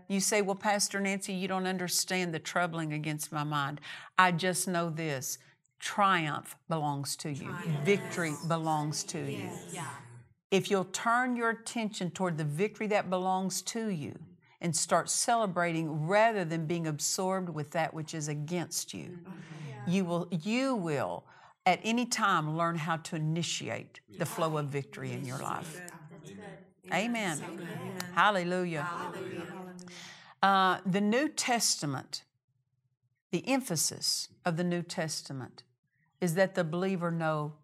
You 0.08 0.20
say, 0.20 0.42
Well, 0.42 0.54
Pastor 0.54 1.00
Nancy, 1.00 1.32
you 1.32 1.48
don't 1.48 1.66
understand 1.66 2.34
the 2.34 2.38
troubling 2.38 2.92
against 2.92 3.32
my 3.32 3.44
mind. 3.44 3.80
I 4.18 4.32
just 4.32 4.68
know 4.68 4.90
this. 4.90 5.38
Triumph 5.80 6.56
belongs 6.68 7.16
to 7.16 7.30
you, 7.30 7.54
victory 7.84 8.32
belongs 8.48 9.04
to 9.04 9.18
you. 9.18 9.50
If 10.50 10.70
you'll 10.70 10.84
turn 10.86 11.36
your 11.36 11.50
attention 11.50 12.10
toward 12.10 12.38
the 12.38 12.44
victory 12.44 12.86
that 12.88 13.10
belongs 13.10 13.60
to 13.62 13.88
you 13.88 14.18
and 14.60 14.74
start 14.74 15.10
celebrating 15.10 16.06
rather 16.06 16.44
than 16.44 16.66
being 16.66 16.86
absorbed 16.86 17.48
with 17.50 17.70
that 17.72 17.92
which 17.92 18.14
is 18.14 18.28
against 18.28 18.94
you, 18.94 19.18
you 19.86 20.04
will, 20.04 20.28
you 20.30 20.74
will 20.74 21.24
at 21.66 21.80
any 21.82 22.06
time 22.06 22.56
learn 22.56 22.76
how 22.76 22.96
to 22.98 23.16
initiate 23.16 24.00
the 24.18 24.24
flow 24.26 24.56
of 24.56 24.66
victory 24.66 25.12
in 25.12 25.24
your 25.24 25.38
life. 25.38 25.82
Amen. 26.92 27.38
Hallelujah. 28.14 28.88
Uh, 30.44 30.78
the 30.84 31.00
New 31.00 31.26
Testament, 31.26 32.22
the 33.30 33.48
emphasis 33.48 34.28
of 34.44 34.58
the 34.58 34.64
New 34.64 34.82
Testament 34.82 35.62
is 36.20 36.34
that 36.34 36.54
the 36.54 36.62
believer 36.62 37.10
know 37.10 37.54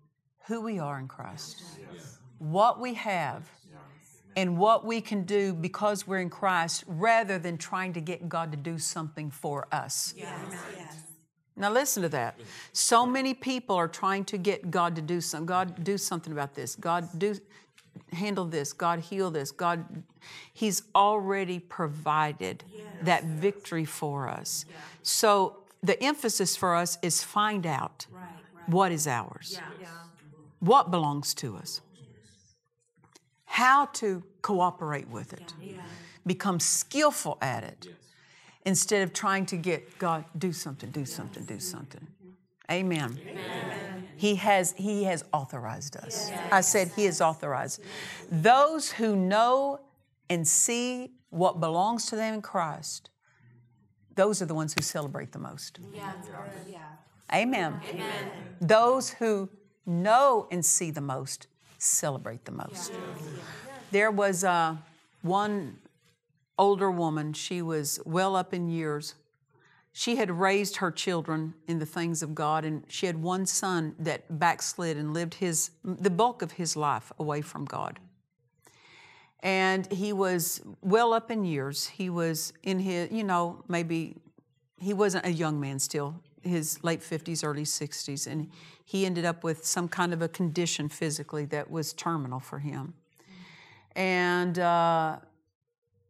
who 0.47 0.63
we 0.63 0.79
are 0.79 0.99
in 0.99 1.07
Christ, 1.07 1.63
what 2.39 2.81
we 2.81 2.95
have, 2.95 3.47
and 4.35 4.57
what 4.57 4.87
we 4.87 5.03
can 5.03 5.25
do 5.25 5.53
because 5.53 6.07
we're 6.07 6.21
in 6.21 6.31
Christ 6.31 6.85
rather 6.87 7.39
than 7.39 7.59
trying 7.59 7.93
to 7.93 8.01
get 8.01 8.31
God 8.31 8.51
to 8.53 8.57
do 8.57 8.79
something 8.79 9.31
for 9.31 9.69
us. 9.71 10.15
Yes. 10.17 10.31
Yes. 10.75 10.97
Now 11.57 11.71
listen 11.71 12.03
to 12.03 12.09
that. 12.09 12.41
So 12.73 13.05
many 13.05 13.35
people 13.35 13.77
are 13.77 13.89
trying 13.89 14.25
to 14.25 14.39
get 14.39 14.71
God 14.71 14.97
to 14.97 15.03
do 15.03 15.21
something. 15.21 15.45
God 15.45 15.85
do 15.85 15.99
something 15.99 16.33
about 16.33 16.55
this. 16.55 16.77
God 16.77 17.11
do 17.19 17.35
handle 18.13 18.45
this. 18.45 18.73
God 18.73 19.01
heal 19.01 19.31
this. 19.31 19.51
God 19.51 20.03
He's 20.53 20.83
already 20.95 21.59
provided 21.59 22.65
yes. 22.73 22.87
that 23.03 23.25
victory 23.25 23.85
for 23.85 24.29
us. 24.29 24.65
Yeah. 24.69 24.77
So 25.03 25.57
the 25.83 26.03
emphasis 26.03 26.57
for 26.57 26.75
us 26.75 26.99
is 27.03 27.23
find 27.23 27.67
out 27.67 28.07
right, 28.11 28.23
right. 28.55 28.69
what 28.69 28.93
is 28.93 29.07
ours. 29.07 29.53
Yeah. 29.55 29.63
Yeah. 29.81 29.89
What 30.61 30.91
belongs 30.91 31.33
to 31.35 31.57
us 31.57 31.81
how 33.51 33.87
to 33.87 34.23
cooperate 34.43 35.09
with 35.09 35.33
it, 35.33 35.53
yeah. 35.61 35.73
become 36.25 36.61
skillful 36.61 37.37
at 37.43 37.65
it, 37.65 37.85
yes. 37.89 37.95
instead 38.65 39.03
of 39.03 39.13
trying 39.13 39.45
to 39.45 39.57
get 39.57 39.99
God, 39.99 40.25
do 40.39 40.53
something, 40.53 40.89
do 40.91 41.05
something, 41.05 41.43
do 41.45 41.55
mm-hmm. 41.55 41.61
something. 41.61 42.07
Amen. 42.71 43.19
Amen. 43.29 43.90
He 44.21 44.35
has 44.35 44.75
He 44.77 45.05
has 45.05 45.25
authorized 45.33 45.97
us. 45.97 46.29
Yes. 46.29 46.53
I 46.53 46.61
said 46.61 46.93
He 46.95 47.07
has 47.07 47.23
authorized. 47.23 47.81
Those 48.31 48.93
who 48.93 49.17
know 49.17 49.81
and 50.29 50.47
see 50.47 51.13
what 51.31 51.59
belongs 51.59 52.05
to 52.07 52.17
them 52.17 52.35
in 52.35 52.43
Christ, 52.43 53.09
those 54.17 54.43
are 54.43 54.45
the 54.45 54.55
ones 54.55 54.75
who 54.75 54.83
celebrate 54.83 55.33
the 55.33 55.39
most. 55.39 55.79
Yeah. 55.95 56.13
Amen. 57.33 57.81
Amen. 57.89 58.31
Those 58.61 59.09
who 59.09 59.49
know 59.87 60.47
and 60.51 60.63
see 60.63 60.91
the 60.91 61.01
most 61.01 61.47
celebrate 61.79 62.45
the 62.45 62.53
most. 62.53 62.93
There 63.91 64.11
was 64.11 64.45
uh, 64.45 64.77
one 65.23 65.79
older 66.59 66.91
woman, 66.91 67.33
she 67.33 67.63
was 67.63 68.01
well 68.05 68.37
up 68.37 68.53
in 68.53 68.69
years. 68.69 69.15
She 69.93 70.17
had 70.17 70.31
raised 70.31 70.77
her 70.77 70.91
children 70.91 71.55
in 71.67 71.79
the 71.79 71.87
things 71.87 72.23
of 72.23 72.35
God, 72.35 72.65
and 72.65 72.85
she 72.89 73.07
had 73.07 73.21
one 73.21 73.47
son 73.47 73.95
that 73.99 74.39
backslid 74.39 74.97
and 74.97 75.13
lived 75.13 75.35
his 75.35 75.71
the 75.85 76.11
bulk 76.11 76.43
of 76.43 76.53
his 76.53 76.77
life 76.77 77.13
away 77.19 77.41
from 77.41 77.65
God. 77.65 77.99
And 79.41 79.91
he 79.91 80.13
was 80.13 80.61
well 80.83 81.13
up 81.13 81.31
in 81.31 81.45
years. 81.45 81.89
He 81.89 82.11
was 82.11 82.53
in 82.63 82.79
his, 82.79 83.11
you 83.11 83.25
know, 83.25 83.65
maybe 83.69 84.17
he 84.79 84.93
wasn't 84.93 85.27
a 85.27 85.33
young 85.33 85.59
man 85.59 85.79
still, 85.79 86.15
his 86.43 86.83
late 86.85 87.01
50s, 87.01 87.45
early 87.45 87.65
60s, 87.65 88.27
and 88.27 88.51
he 88.85 89.07
ended 89.07 89.25
up 89.25 89.43
with 89.43 89.65
some 89.65 89.89
kind 89.89 90.13
of 90.13 90.23
a 90.23 90.29
condition 90.29 90.89
physically 90.89 91.47
that 91.47 91.71
was 91.71 91.93
terminal 91.93 92.41
for 92.41 92.59
him. 92.59 92.95
And 93.97 94.59
uh, 94.59 95.19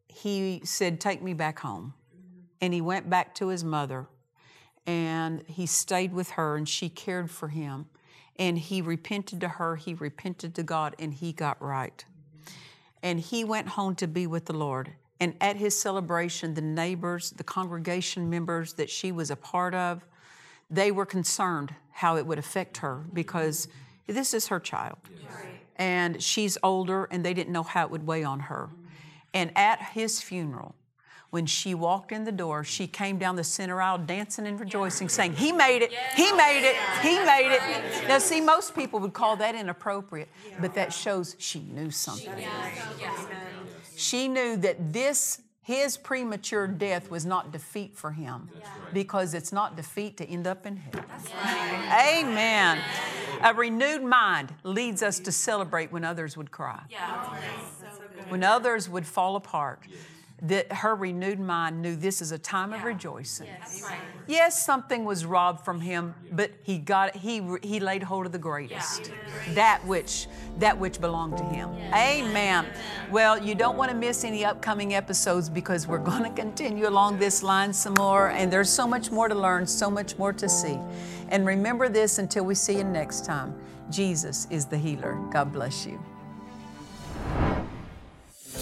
he 0.07 0.61
said, 0.63 0.99
Take 0.99 1.21
me 1.21 1.33
back 1.33 1.59
home. 1.59 1.93
And 2.61 2.73
he 2.73 2.81
went 2.81 3.09
back 3.09 3.33
to 3.35 3.47
his 3.47 3.63
mother 3.63 4.07
and 4.85 5.43
he 5.47 5.65
stayed 5.65 6.13
with 6.13 6.31
her 6.31 6.55
and 6.55 6.67
she 6.67 6.89
cared 6.89 7.29
for 7.29 7.49
him. 7.49 7.87
And 8.37 8.57
he 8.57 8.81
repented 8.81 9.41
to 9.41 9.47
her, 9.47 9.75
he 9.75 9.93
repented 9.93 10.55
to 10.55 10.63
God, 10.63 10.95
and 10.97 11.13
he 11.13 11.31
got 11.31 11.61
right. 11.61 12.03
And 13.03 13.19
he 13.19 13.43
went 13.43 13.69
home 13.69 13.95
to 13.95 14.07
be 14.07 14.25
with 14.25 14.45
the 14.45 14.53
Lord. 14.53 14.93
And 15.19 15.35
at 15.39 15.57
his 15.57 15.79
celebration, 15.79 16.55
the 16.55 16.61
neighbors, 16.61 17.31
the 17.31 17.43
congregation 17.43 18.29
members 18.29 18.73
that 18.73 18.89
she 18.89 19.11
was 19.11 19.29
a 19.29 19.35
part 19.35 19.75
of, 19.75 20.03
they 20.71 20.91
were 20.91 21.05
concerned 21.05 21.75
how 21.91 22.17
it 22.17 22.25
would 22.25 22.39
affect 22.39 22.77
her 22.77 23.03
because 23.13 23.67
this 24.07 24.33
is 24.33 24.47
her 24.47 24.59
child. 24.59 24.97
And 25.75 26.21
she's 26.21 26.57
older, 26.63 27.07
and 27.11 27.23
they 27.23 27.33
didn't 27.33 27.53
know 27.53 27.63
how 27.63 27.85
it 27.85 27.91
would 27.91 28.07
weigh 28.07 28.23
on 28.23 28.39
her. 28.39 28.69
And 29.33 29.55
at 29.55 29.81
his 29.93 30.21
funeral, 30.21 30.75
when 31.31 31.45
she 31.45 31.73
walked 31.73 32.11
in 32.11 32.25
the 32.25 32.31
door, 32.31 32.63
she 32.63 32.85
came 32.87 33.17
down 33.17 33.37
the 33.37 33.43
center 33.43 33.81
aisle 33.81 33.97
dancing 33.97 34.45
and 34.45 34.59
rejoicing, 34.59 35.07
saying, 35.07 35.33
He 35.33 35.51
made 35.53 35.81
it, 35.81 35.91
He 36.15 36.31
made 36.33 36.69
it, 36.69 36.75
He 37.01 37.17
made 37.19 37.55
it. 37.55 38.07
Now, 38.07 38.19
see, 38.19 38.41
most 38.41 38.75
people 38.75 38.99
would 38.99 39.13
call 39.13 39.37
that 39.37 39.55
inappropriate, 39.55 40.27
but 40.59 40.75
that 40.75 40.93
shows 40.93 41.37
she 41.39 41.61
knew 41.61 41.89
something. 41.89 42.33
She 43.95 44.27
knew 44.27 44.57
that 44.57 44.93
this 44.93 45.41
his 45.63 45.95
premature 45.95 46.67
death 46.67 47.09
was 47.09 47.25
not 47.25 47.51
defeat 47.51 47.95
for 47.95 48.11
him 48.11 48.49
because 48.93 49.33
it's 49.33 49.53
not 49.53 49.77
defeat 49.77 50.17
to 50.17 50.25
end 50.25 50.47
up 50.47 50.65
in 50.65 50.75
hell. 50.75 51.05
Right. 51.43 52.19
Amen. 52.19 52.79
A 53.43 53.53
renewed 53.53 54.03
mind 54.03 54.53
leads 54.63 55.01
us 55.03 55.19
to 55.19 55.31
celebrate 55.31 55.91
when 55.91 56.03
others 56.03 56.35
would 56.35 56.51
cry, 56.51 56.81
when 58.29 58.43
others 58.43 58.89
would 58.89 59.05
fall 59.05 59.35
apart 59.35 59.83
that 60.43 60.71
her 60.71 60.95
renewed 60.95 61.39
mind 61.39 61.81
knew 61.81 61.95
this 61.95 62.21
is 62.21 62.31
a 62.31 62.37
time 62.37 62.71
yeah. 62.71 62.77
of 62.77 62.83
rejoicing. 62.83 63.47
Yes. 63.47 63.83
Right. 63.83 63.99
yes, 64.27 64.65
something 64.65 65.05
was 65.05 65.23
robbed 65.23 65.63
from 65.63 65.79
him, 65.79 66.15
but 66.31 66.51
he 66.63 66.79
got 66.79 67.15
he 67.15 67.43
he 67.61 67.79
laid 67.79 68.01
hold 68.01 68.25
of 68.25 68.31
the 68.31 68.39
greatest, 68.39 69.09
yeah. 69.09 69.53
that 69.53 69.85
which 69.85 70.27
that 70.57 70.77
which 70.77 70.99
belonged 70.99 71.37
to 71.37 71.43
him. 71.43 71.69
Amen. 71.93 72.65
Well, 73.11 73.37
you 73.37 73.53
don't 73.53 73.77
want 73.77 73.91
to 73.91 73.97
miss 73.97 74.23
any 74.23 74.43
upcoming 74.43 74.95
episodes 74.95 75.47
because 75.47 75.87
we're 75.87 75.97
going 76.11 76.23
to 76.23 76.31
continue 76.31 76.87
along 76.87 77.19
this 77.19 77.43
line 77.43 77.71
some 77.71 77.93
more, 77.93 78.29
and 78.29 78.51
there's 78.51 78.69
so 78.69 78.87
much 78.87 79.11
more 79.11 79.27
to 79.27 79.35
learn, 79.35 79.67
so 79.67 79.91
much 79.91 80.17
more 80.17 80.33
to 80.33 80.49
see. 80.49 80.79
And 81.29 81.45
remember 81.45 81.87
this 81.87 82.17
until 82.17 82.45
we 82.45 82.55
see 82.55 82.77
you 82.77 82.83
next 82.83 83.25
time. 83.25 83.55
Jesus 83.89 84.47
is 84.49 84.65
the 84.65 84.77
healer. 84.77 85.19
God 85.31 85.51
bless 85.51 85.85
you. 85.85 86.01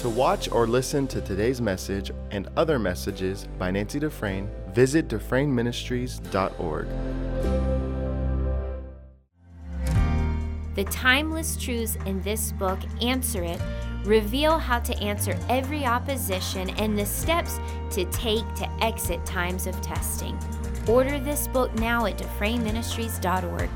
To 0.00 0.08
watch 0.08 0.50
or 0.50 0.66
listen 0.66 1.06
to 1.08 1.20
today's 1.20 1.60
message 1.60 2.10
and 2.30 2.48
other 2.56 2.78
messages 2.78 3.46
by 3.58 3.70
Nancy 3.70 3.98
Dufresne, 3.98 4.48
visit 4.72 5.08
DufresneMinistries.org. 5.08 6.86
The 10.74 10.84
timeless 10.84 11.54
truths 11.58 11.98
in 12.06 12.22
this 12.22 12.52
book 12.52 12.78
answer 13.02 13.42
it, 13.42 13.60
reveal 14.06 14.58
how 14.58 14.78
to 14.78 14.96
answer 15.02 15.38
every 15.50 15.84
opposition 15.84 16.70
and 16.78 16.98
the 16.98 17.04
steps 17.04 17.60
to 17.90 18.06
take 18.06 18.54
to 18.54 18.70
exit 18.82 19.26
times 19.26 19.66
of 19.66 19.78
testing. 19.82 20.38
Order 20.88 21.18
this 21.18 21.46
book 21.46 21.74
now 21.74 22.06
at 22.06 22.16
DufresneMinistries.org. 22.16 23.68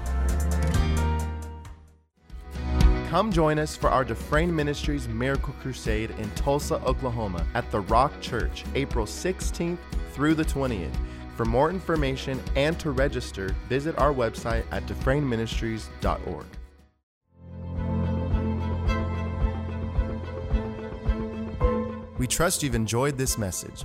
Come 3.14 3.30
join 3.30 3.60
us 3.60 3.76
for 3.76 3.90
our 3.90 4.04
Dufresne 4.04 4.52
Ministries 4.52 5.06
Miracle 5.06 5.54
Crusade 5.62 6.10
in 6.18 6.28
Tulsa, 6.32 6.82
Oklahoma 6.84 7.46
at 7.54 7.70
the 7.70 7.78
Rock 7.82 8.20
Church, 8.20 8.64
April 8.74 9.06
16th 9.06 9.78
through 10.10 10.34
the 10.34 10.44
20th. 10.44 10.96
For 11.36 11.44
more 11.44 11.70
information 11.70 12.42
and 12.56 12.76
to 12.80 12.90
register, 12.90 13.54
visit 13.68 13.96
our 13.98 14.12
website 14.12 14.64
at 14.72 14.84
DufresneMinistries.org. 14.86 16.46
We 22.18 22.26
trust 22.26 22.64
you've 22.64 22.74
enjoyed 22.74 23.16
this 23.16 23.38
message. 23.38 23.84